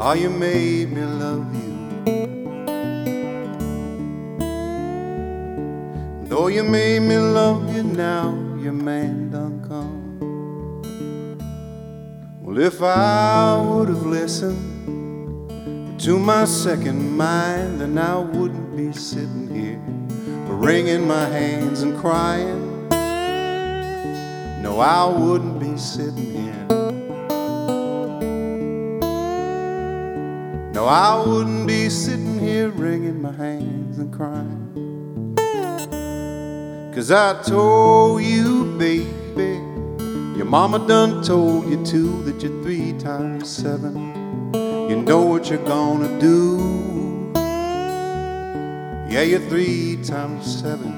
Oh, 0.00 0.14
you 0.14 0.30
made 0.30 0.90
me 0.90 1.04
love 1.04 1.54
you. 1.54 1.72
Though 6.24 6.46
you 6.46 6.64
made 6.64 7.00
me 7.00 7.18
love 7.18 7.76
you 7.76 7.82
now, 7.82 8.30
your 8.58 8.72
man 8.72 9.30
done 9.30 9.60
come. 9.68 10.00
Well, 12.42 12.58
if 12.58 12.82
I 12.82 13.60
would 13.60 13.88
have 13.90 14.06
listened 14.06 16.00
to 16.00 16.18
my 16.18 16.46
second 16.46 17.14
mind, 17.14 17.82
then 17.82 17.98
I 17.98 18.16
wouldn't 18.16 18.74
be 18.74 18.92
sitting 18.94 19.48
here 19.48 19.51
wringing 20.62 21.08
my 21.08 21.24
hands 21.24 21.82
and 21.82 21.98
crying. 21.98 22.88
No, 24.62 24.78
I 24.78 25.06
wouldn't 25.06 25.58
be 25.58 25.76
sitting 25.76 26.30
here. 26.32 26.66
No, 30.72 30.84
I 30.86 31.20
wouldn't 31.26 31.66
be 31.66 31.90
sitting 31.90 32.38
here 32.38 32.68
wringing 32.68 33.20
my 33.20 33.32
hands 33.32 33.98
and 33.98 34.12
crying. 34.12 35.34
Cause 36.94 37.10
I 37.10 37.42
told 37.42 38.22
you, 38.22 38.76
baby, 38.78 39.58
your 40.36 40.44
mama 40.44 40.86
done 40.86 41.24
told 41.24 41.68
you 41.68 41.84
too 41.84 42.22
that 42.22 42.40
you're 42.40 42.62
three 42.62 42.92
times 43.00 43.50
seven. 43.50 44.54
You 44.88 45.02
know 45.02 45.22
what 45.22 45.50
you're 45.50 45.66
gonna 45.66 46.20
do. 46.20 47.01
Yeah, 49.12 49.20
you're 49.24 49.40
three 49.40 49.98
times 50.02 50.60
seven. 50.62 50.90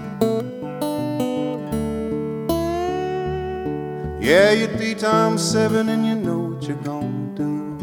Yeah, 4.20 4.52
you're 4.52 4.68
three 4.76 4.94
times 4.94 5.42
seven, 5.42 5.88
and 5.88 6.06
you 6.06 6.14
know 6.14 6.38
what 6.50 6.62
you're 6.62 6.76
gonna 6.76 7.34
do. 7.34 7.76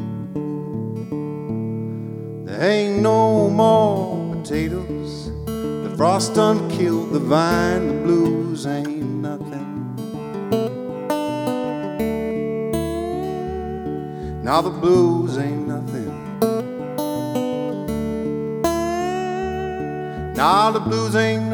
There 2.46 2.64
ain't 2.64 3.02
no 3.02 3.50
more 3.50 4.34
potatoes. 4.34 5.34
The 5.48 5.94
frost 5.98 6.34
done 6.34 6.70
killed 6.72 7.12
the 7.12 7.20
vine. 7.20 7.88
The 7.90 7.94
blues 8.06 8.66
ain't 8.66 9.04
nothing. 9.04 9.96
Now 14.46 14.62
the 14.62 14.70
blues 14.70 15.38
ain't 15.38 15.61
Now 20.42 20.72
the 20.72 20.80
blues 20.80 21.16
ain't 21.16 21.51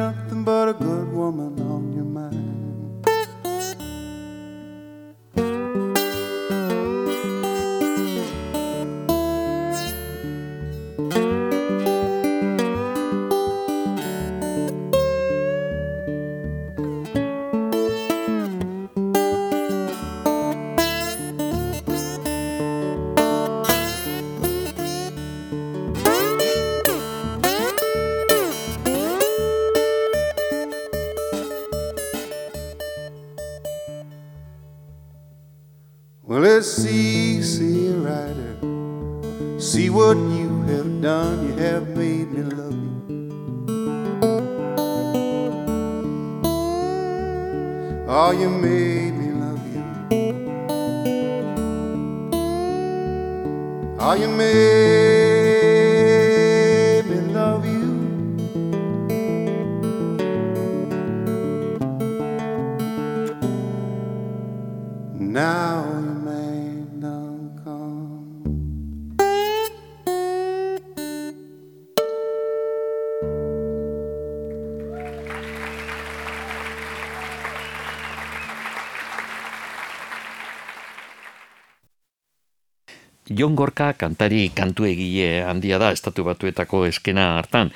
Jon 83.47 83.55
Gorka 83.55 83.93
kantari 83.95 84.49
kantu 84.51 84.83
egile 84.83 85.45
handia 85.47 85.77
da 85.79 85.93
estatu 85.95 86.25
batuetako 86.27 86.81
eskena 86.89 87.37
hartan. 87.37 87.69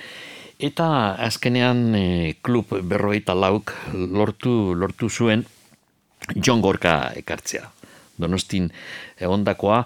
Eta 0.59 1.15
azkenean 1.23 1.95
e, 1.95 2.33
klub 2.43 2.73
berroita 2.83 3.31
lauk 3.31 3.71
lortu, 3.95 4.73
lortu 4.75 5.07
zuen 5.07 5.45
Jon 6.35 6.59
Gorka 6.59 7.13
ekartzea. 7.15 7.69
Donostin 8.19 8.67
egondakoa, 9.15 9.79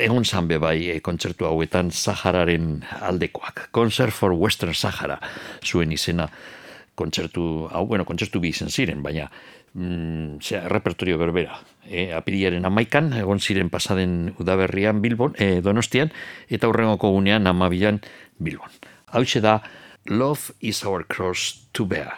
egon 0.00 0.24
zanbe 0.24 0.56
bai 0.64 0.88
e, 0.94 0.96
kontzertu 1.04 1.44
hauetan 1.44 1.92
Sahararen 1.92 2.80
aldekoak. 2.96 3.68
Concert 3.76 4.16
for 4.16 4.32
Western 4.32 4.72
Sahara 4.72 5.20
zuen 5.60 5.92
izena 5.92 6.30
kontzertu, 6.96 7.66
hau, 7.68 7.84
bueno, 7.84 8.08
kontzertu 8.08 8.40
bi 8.40 8.56
izen 8.56 8.72
ziren, 8.72 9.04
baina 9.04 9.28
mm, 9.74 10.40
zera, 10.40 10.70
repertorio 10.72 11.20
berbera. 11.20 11.60
E, 11.86 12.10
apiriaren 12.12 12.66
amaikan, 12.66 13.12
egon 13.14 13.40
ziren 13.40 13.70
pasaden 13.70 14.34
udaberrian 14.40 15.00
Bilbon, 15.02 15.34
e, 15.38 15.60
Donostian, 15.62 16.12
eta 16.50 16.68
hurrengoko 16.68 17.12
gunean 17.14 17.46
amabilan 17.46 18.00
Bilbon. 18.38 18.70
Hau 19.12 19.22
da, 19.40 19.60
Love 20.08 20.52
is 20.60 20.84
our 20.84 21.04
cross 21.04 21.66
to 21.72 21.84
bear. 21.86 22.12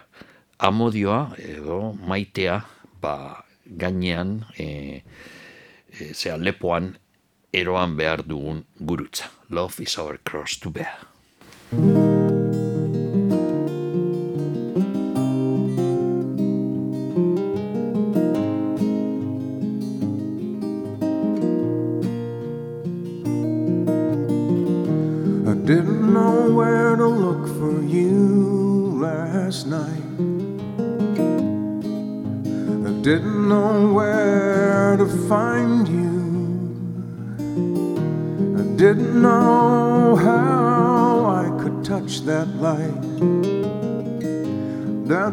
Amodioa, 0.58 1.32
edo 1.38 1.94
maitea, 1.94 2.64
ba, 3.00 3.44
gainean, 3.64 4.44
e, 4.58 5.02
e, 5.88 6.12
zera, 6.12 6.36
lepoan, 6.36 6.98
eroan 7.52 7.96
behar 7.96 8.24
dugun 8.26 8.64
gurutza. 8.80 9.30
Love 9.50 9.80
is 9.80 9.98
our 9.98 10.18
cross 10.18 10.58
to 10.58 10.70
bear. 10.70 12.17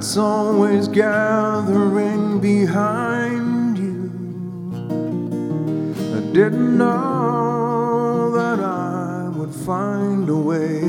That's 0.06 0.18
always 0.18 0.88
gathering 0.88 2.40
behind 2.40 3.76
you. 3.76 4.12
I 6.16 6.20
didn't 6.32 6.78
know 6.78 8.30
that 8.36 8.60
I 8.60 9.30
would 9.30 9.50
find 9.50 10.30
a 10.30 10.38
way 10.38 10.80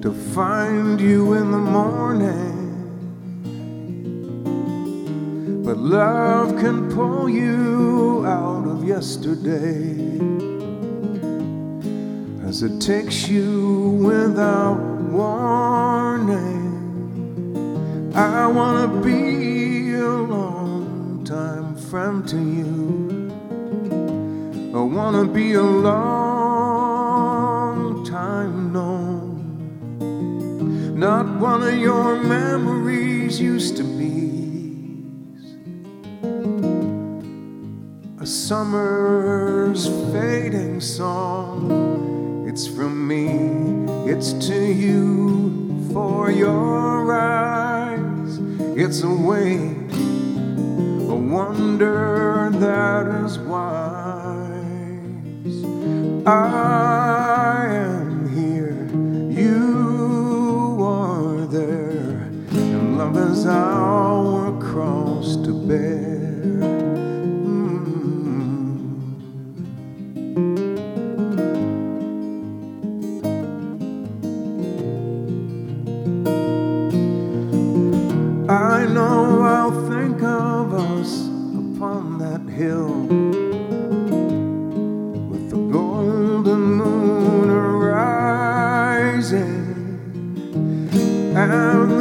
to 0.00 0.10
find 0.32 0.98
you 0.98 1.34
in 1.34 1.50
the 1.50 1.58
morning. 1.58 2.56
But 5.62 5.76
love 5.76 6.56
can 6.58 6.90
pull 6.90 7.28
you 7.28 8.24
out 8.24 8.66
of 8.66 8.82
yesterday 8.82 9.92
as 12.48 12.62
it 12.62 12.80
takes 12.80 13.28
you 13.28 13.90
without 14.02 14.80
warning. 15.12 15.85
I 18.16 18.46
wanna 18.46 18.88
be 19.02 19.92
a 19.92 20.08
long 20.08 21.22
time 21.26 21.76
friend 21.76 22.26
to 22.28 22.38
you. 22.38 23.30
I 24.74 24.80
wanna 24.80 25.26
be 25.26 25.52
a 25.52 25.62
long 25.62 25.92
time 28.06 28.72
known. 28.72 29.42
Not 30.98 31.26
one 31.38 31.62
of 31.62 31.74
your 31.76 32.18
memories 32.22 33.38
used 33.38 33.76
to 33.76 33.82
be. 33.84 35.04
A 38.18 38.26
summer's 38.26 39.88
fading 40.10 40.80
song. 40.80 42.46
It's 42.48 42.66
from 42.66 43.06
me, 43.06 43.28
it's 44.10 44.32
to 44.48 44.72
you 44.72 45.90
for 45.92 46.30
your 46.30 47.12
eyes. 47.12 47.55
It's 48.78 49.02
a 49.02 49.08
way, 49.08 49.56
a 49.56 51.14
wonder 51.14 52.50
that 52.52 53.06
is 53.24 53.38
wise. 53.38 53.64
I 56.26 57.68
am 57.70 58.28
here, 58.34 58.86
you 59.32 60.76
are 60.82 61.46
there, 61.46 62.28
and 62.50 62.98
love 62.98 63.16
is 63.16 63.46
our 63.46 63.95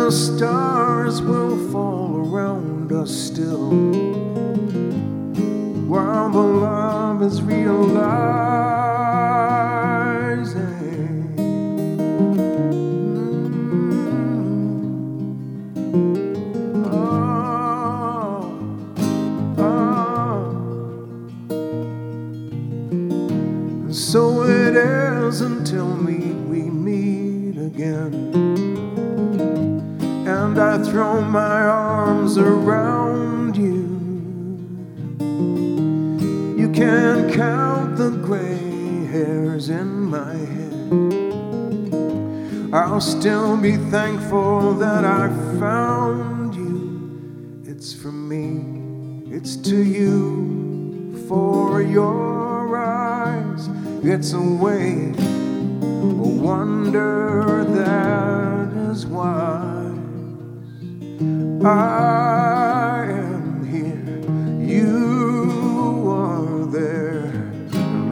the 0.06 0.11
stars 0.11 1.19
will 1.23 1.57
fall 1.72 2.18
around 2.18 2.91
us 2.91 3.10
still 3.10 3.72
while 5.90 6.30
the 6.30 6.40
love 6.40 7.23
is 7.23 7.41
realizing. 7.41 8.85
Throw 30.95 31.19
my 31.19 31.61
arms 31.65 32.38
around 32.38 33.57
you. 33.57 33.84
You 36.57 36.72
can 36.72 37.34
count 37.34 37.97
the 37.97 38.11
gray 38.11 39.03
hairs 39.07 39.67
in 39.67 40.05
my 40.05 40.35
head. 40.35 40.93
I'll 42.73 43.01
still 43.01 43.57
be 43.57 43.76
thankful 43.76 44.76
that 44.76 45.03
I 45.03 45.27
found 45.59 46.55
you. 46.55 47.61
It's 47.69 47.93
from 47.93 48.30
me, 48.30 49.35
it's 49.35 49.57
to 49.57 49.76
you 49.76 51.26
for 51.27 51.81
your 51.81 52.77
eyes. 52.77 53.67
It's 54.01 54.31
a 54.31 54.41
way, 54.41 55.11
a 55.11 56.30
wonder 56.39 57.65
that 57.65 58.91
is 58.91 59.05
wise. 59.05 59.74
I 61.67 63.05
am 63.09 63.65
here, 63.65 63.97
you 64.63 66.05
are 66.11 66.65
there. 66.67 67.33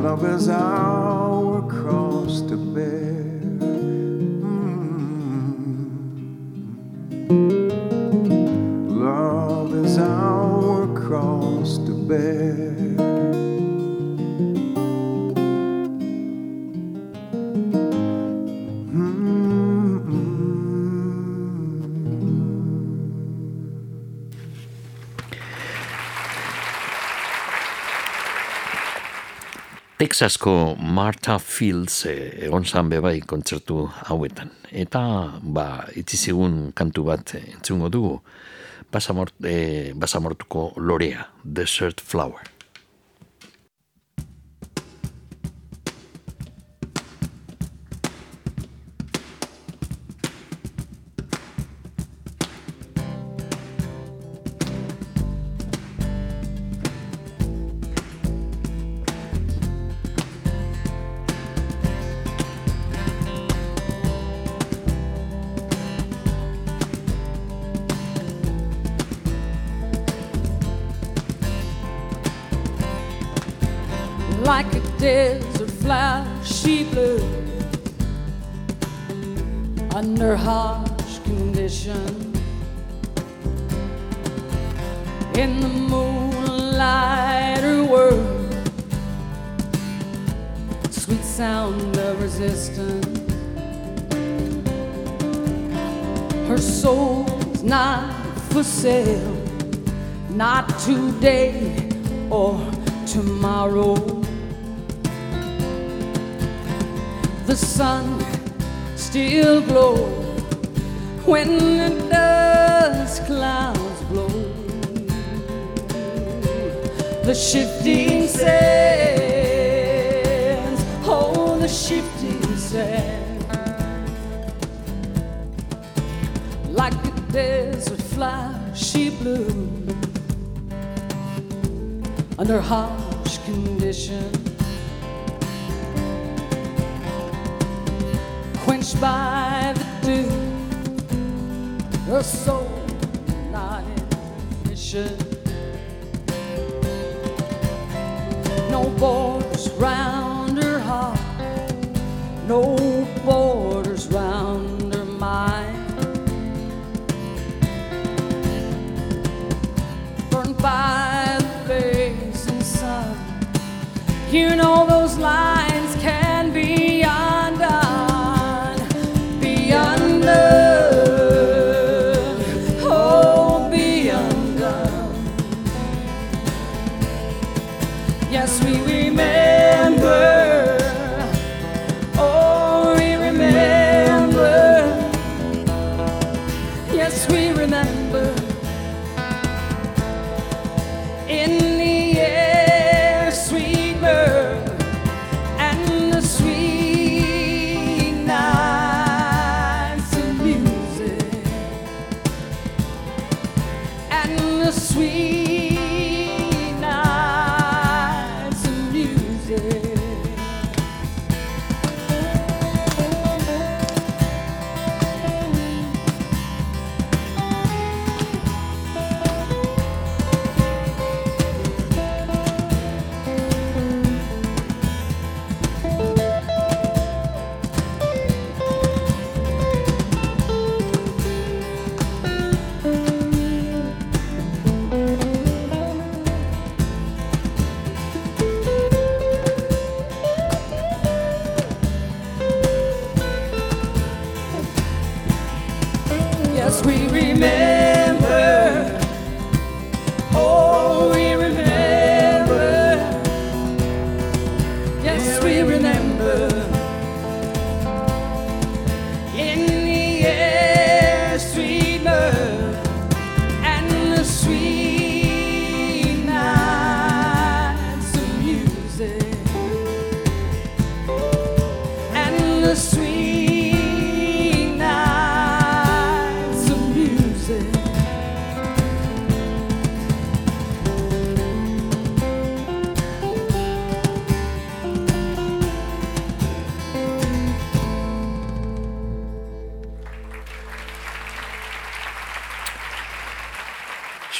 Love 0.02 0.26
is 0.26 0.50
our 0.50 1.03
Texasko 30.14 30.76
Martha 30.78 31.40
Fields 31.42 32.04
eh, 32.06 32.46
egon 32.46 32.68
zan 32.70 32.86
bebai 32.92 33.16
kontzertu 33.26 33.88
hauetan. 34.12 34.52
Eta, 34.70 35.02
ba, 35.42 35.66
itzizigun 35.98 36.68
kantu 36.78 37.08
bat 37.08 37.34
entzungo 37.40 37.90
dugu, 37.90 38.20
basamort, 38.94 39.34
eh, 39.42 39.90
basamortuko 39.98 40.68
lorea, 40.78 41.26
Desert 41.42 42.06
Flower. 42.06 42.53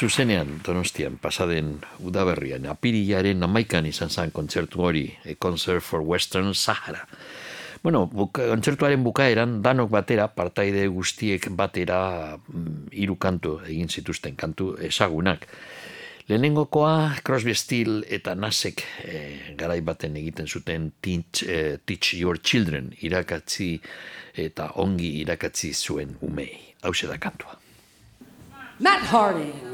zuzenean 0.04 0.58
donostian 0.66 1.16
pasaden 1.16 1.78
udaberrian 2.04 2.66
apirilaren 2.68 3.42
amaikan 3.46 3.86
izan 3.88 4.10
zen 4.12 4.32
kontzertu 4.36 4.82
hori 4.84 5.06
a 5.24 5.34
concert 5.40 5.82
for 5.82 6.04
western 6.04 6.52
Sahara 6.54 7.06
Bueno, 7.84 8.06
buka, 8.08 8.46
kontzertuaren 8.48 9.02
bukaeran 9.04 9.58
danok 9.60 9.90
batera, 9.92 10.30
partaide 10.32 10.86
guztiek 10.88 11.50
batera 11.52 11.98
mm, 12.32 12.86
hiru 12.96 13.18
kantu 13.20 13.58
egin 13.66 13.90
zituzten 13.92 14.38
kantu 14.40 14.70
ezagunak. 14.80 15.44
Lehenengokoa 16.30 17.20
Crosby 17.20 17.52
Steel 17.52 18.00
eta 18.08 18.32
Nasek 18.34 18.80
e, 19.04 19.10
eh, 19.10 19.52
garai 19.60 19.82
baten 19.84 20.16
egiten 20.16 20.48
zuten 20.48 20.94
teach, 21.04 21.44
e, 21.44 21.76
teach 21.84 22.14
Your 22.16 22.40
Children 22.40 22.94
irakatzi 23.04 23.74
eta 24.46 24.70
ongi 24.80 25.18
irakatzi 25.20 25.74
zuen 25.74 26.16
umei. 26.24 26.56
Hau 26.80 26.96
da 27.04 27.20
kantua. 27.20 27.60
Matt 28.80 29.12
Harding. 29.12 29.73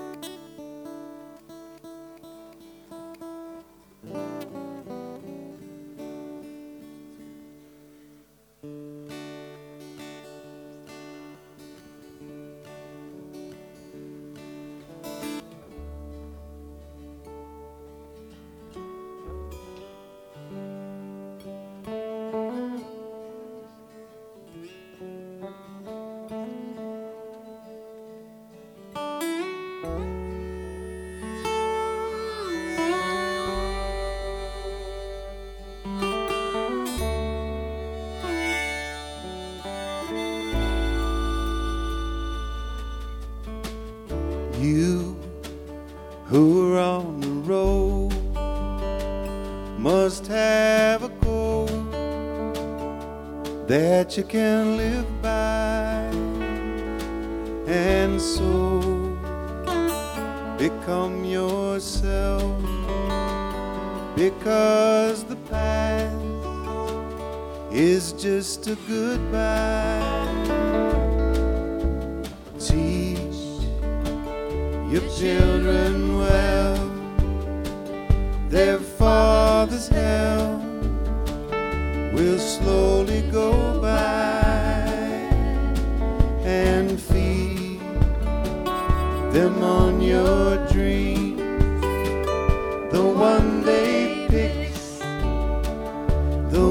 what 54.11 54.17
you 54.17 54.23
can. 54.25 54.40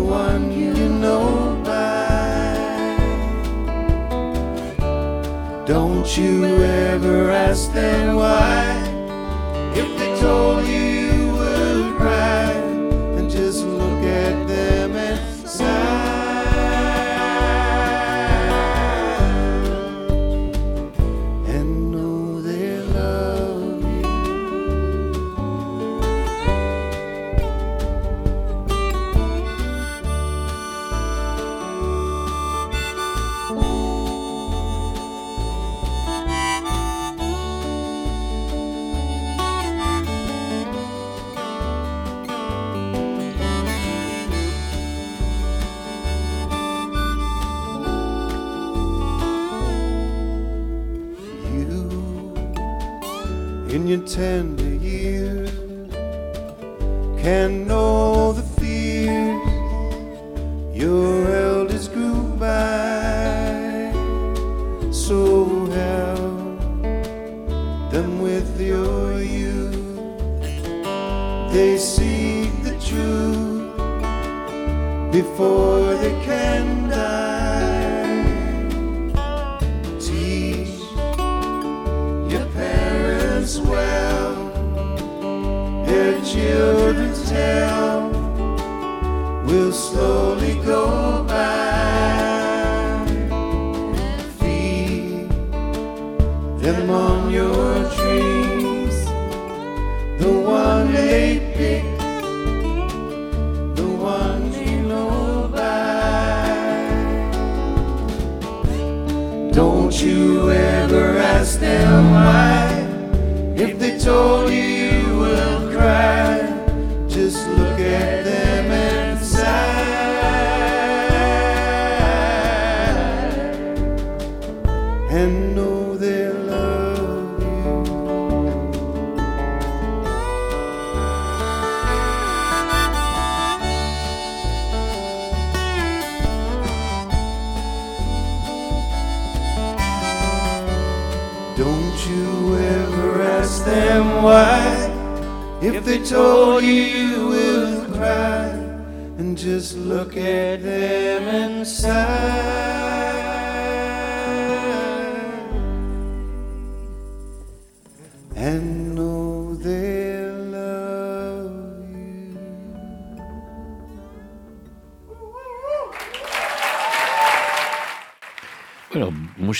One 0.01 0.53
you 0.53 0.75
know 0.75 1.61
by. 1.65 2.01
Don't 5.67 6.17
you 6.17 6.45
ever 6.65 7.31
ask 7.31 7.73
them 7.73 8.17
why. 8.17 8.77
If 9.75 9.89
they 9.99 10.21
told 10.21 10.67
you 10.67 10.90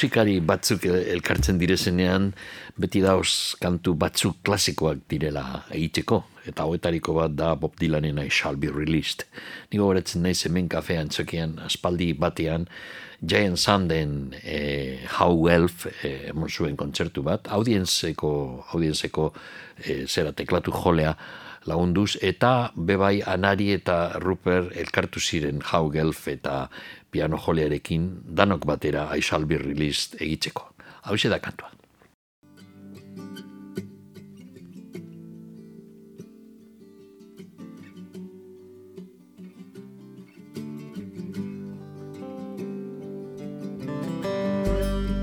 musikari 0.01 0.39
batzuk 0.41 0.87
elkartzen 0.89 1.59
direzenean, 1.61 2.31
beti 2.81 3.03
dauz 3.05 3.53
kantu 3.61 3.93
batzuk 4.01 4.39
klasikoak 4.49 5.03
direla 5.13 5.67
egiteko, 5.77 6.23
eta 6.49 6.65
hoetariko 6.65 7.19
bat 7.19 7.35
da 7.37 7.51
Bob 7.53 7.75
Dylanen 7.77 8.17
I 8.23 8.31
Shall 8.33 8.57
Be 8.57 8.71
Released. 8.73 9.27
Nigo 9.69 9.91
goretzen 9.91 10.25
naiz 10.25 10.39
hemen 10.47 10.71
kafean 10.73 11.13
txokian, 11.13 11.59
aspaldi 11.67 12.15
batean, 12.17 12.65
Giant 13.21 13.61
Sanden 13.61 14.33
eh, 14.41 15.05
How 15.19 15.51
Elf 15.53 15.85
eh, 16.01 16.31
emon 16.33 16.49
zuen 16.49 16.81
kontzertu 16.81 17.21
bat, 17.21 17.53
audienzeko, 17.53 18.33
audienzeko 18.73 19.35
eh, 19.85 20.07
zera 20.09 20.33
teklatu 20.33 20.73
jolea 20.73 21.13
lagunduz, 21.69 22.15
eta 22.25 22.71
bebai 22.73 23.19
Anari 23.21 23.75
eta 23.75 24.17
Rupert 24.25 24.73
elkartu 24.81 25.21
ziren 25.21 25.61
How 25.61 25.93
Elf 25.93 26.25
eta 26.33 26.71
piano 27.11 27.37
jolearekin 27.37 28.23
danok 28.25 28.67
batera 28.67 29.09
I 29.17 29.21
Shall 29.21 29.45
egitzeko. 29.45 30.73
Hau 31.03 31.17
da 31.17 31.39
kantua. 31.39 31.71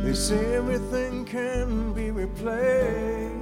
They 0.03 0.14
say 0.14 0.55
everything 0.55 1.26
can 1.26 1.93
be 1.93 2.11
replaced. 2.11 3.38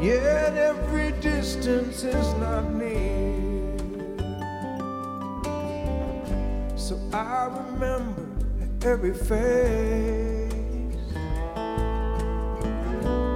Yet 0.00 0.56
every 0.56 1.12
distance 1.20 2.02
is 2.02 2.34
not 2.40 2.72
near. 2.72 3.41
So 6.82 6.98
I 7.12 7.46
remember 7.46 8.26
every 8.84 9.14
face 9.14 10.52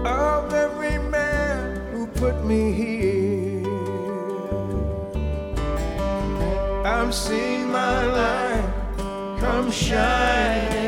of 0.04 0.52
every 0.52 0.98
man 0.98 1.92
who 1.92 2.08
put 2.08 2.44
me 2.44 2.72
here. 2.72 3.62
I'm 6.84 7.12
seeing 7.12 7.70
my 7.70 8.04
light 8.06 9.38
come 9.38 9.70
shining 9.70 10.85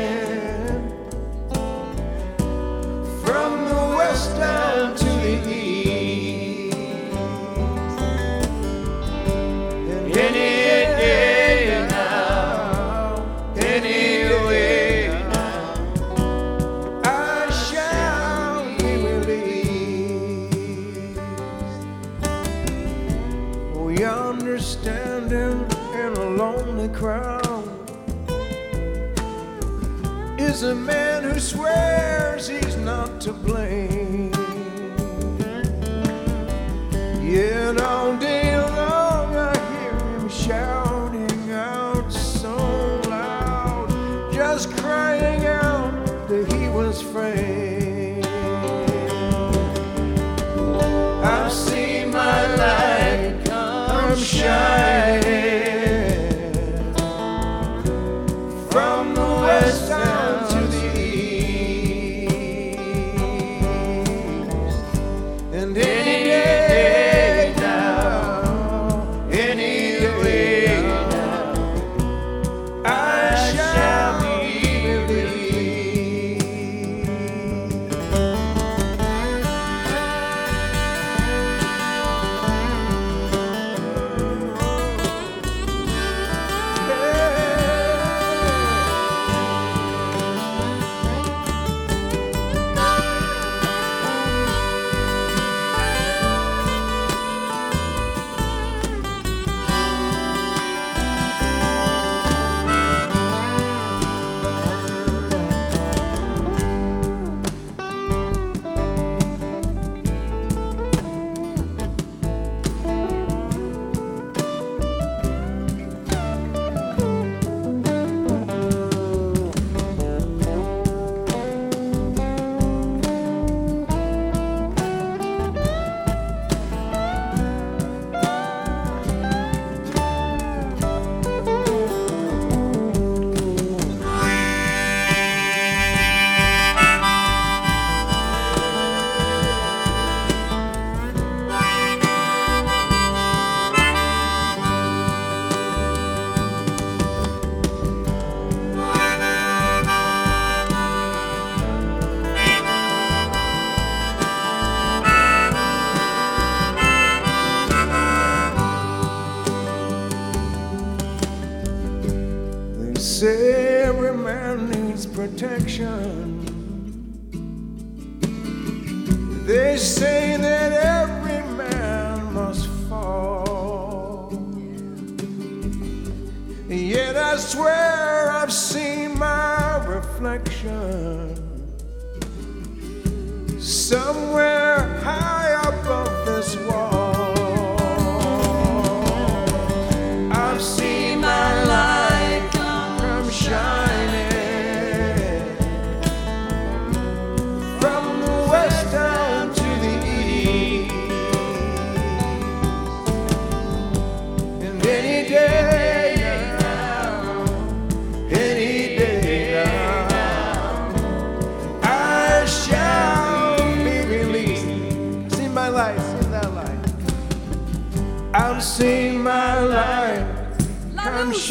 is 30.59 30.63
a 30.63 30.75
man 30.75 31.23
who 31.23 31.39
swears 31.39 32.49
he's 32.49 32.75
not 32.75 33.21
to 33.21 33.31
blame. 33.31 34.33
Yet 37.23 37.79
all 37.79 38.18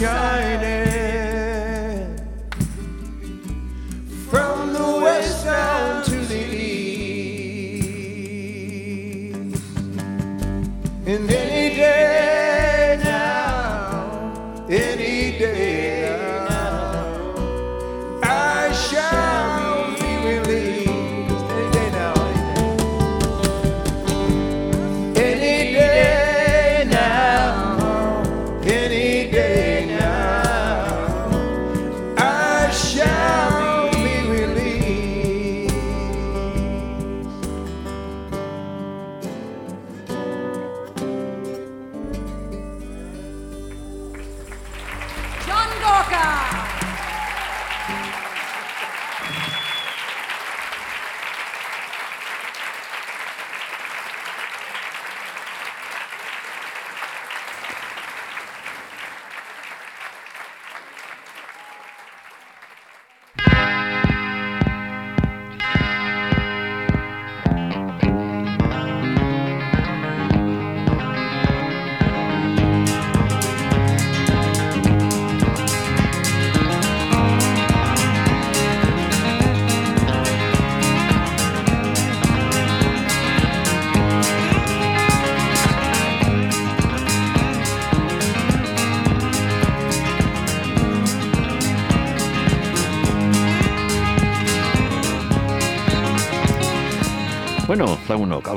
come 0.01 0.38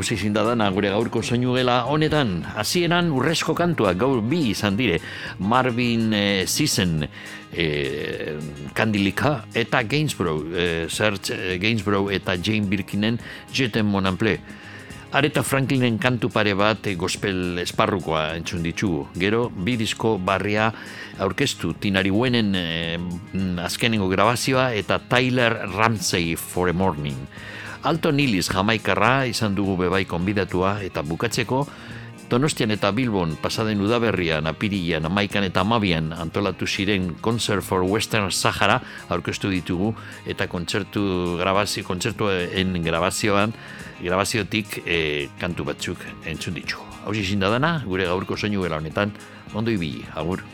hausi 0.02 0.18
zindadana 0.18 0.72
gure 0.74 0.90
gaurko 0.90 1.22
soinu 1.22 1.54
gela 1.54 1.84
honetan, 1.86 2.40
hasieran 2.58 3.12
urrezko 3.14 3.54
kantuak 3.54 4.00
gaur 4.02 4.24
bi 4.26 4.48
izan 4.50 4.74
dire, 4.80 4.98
Marvin 5.38 6.08
eh, 6.18 6.48
Sisen 6.50 7.04
eh, 7.06 8.34
Kandilika 8.74 9.44
eta 9.54 9.84
Gainsborough, 9.86 10.48
eh, 10.58 10.88
Serge 10.90 11.60
Gainsborough 11.62 12.10
eta 12.10 12.34
Jane 12.42 12.66
Birkinen 12.66 13.20
Jeten 13.54 13.86
Monample. 13.86 14.40
Areta 15.14 15.44
Franklinen 15.44 16.00
kantu 16.02 16.32
pare 16.34 16.56
bat 16.58 16.90
eh, 16.90 16.96
gospel 16.98 17.62
esparrukoa 17.62 18.32
entzun 18.40 18.66
ditugu. 18.66 19.06
Gero, 19.22 19.52
bi 19.54 19.78
disko 19.78 20.16
barria 20.18 20.72
aurkeztu 21.22 21.76
Tinari 21.78 22.10
Wenen 22.10 22.56
mm, 22.58 23.62
azkenengo 23.70 24.10
grabazioa 24.10 24.72
eta 24.74 24.98
Tyler 25.14 25.60
Ramsey 25.78 26.34
for 26.36 26.74
a 26.74 26.74
Morning. 26.74 27.28
Alton 27.84 28.16
Nilis 28.16 28.46
jamaikarra 28.54 29.26
izan 29.26 29.56
dugu 29.58 29.74
bebai 29.80 30.04
konbidatua 30.06 30.76
eta 30.86 31.02
bukatzeko 31.02 31.66
Donostian 32.32 32.72
eta 32.72 32.94
Bilbon 32.96 33.34
pasaden 33.42 33.82
udaberrian, 33.84 34.46
apirian, 34.48 35.04
amaikan 35.10 35.44
eta 35.44 35.66
amabian 35.66 36.14
antolatu 36.16 36.64
ziren 36.64 37.10
Concert 37.20 37.66
for 37.66 37.84
Western 37.84 38.32
Sahara 38.32 38.78
aurkeztu 39.12 39.52
ditugu 39.52 39.92
eta 40.24 40.48
kontzertu 40.48 41.36
grabazio, 41.42 41.84
kontzertuen 41.84 42.80
grabazioan, 42.86 43.52
grabaziotik 44.00 44.80
eh, 44.86 45.28
kantu 45.44 45.68
batzuk 45.74 46.08
entzun 46.24 46.56
ditugu. 46.56 46.88
Hau 47.04 47.12
zizin 47.12 47.44
dana, 47.44 47.82
gure 47.84 48.08
gaurko 48.08 48.38
soinu 48.38 48.64
honetan, 48.64 49.12
ondo 49.54 49.72
ibili, 49.72 50.06
agur. 50.16 50.46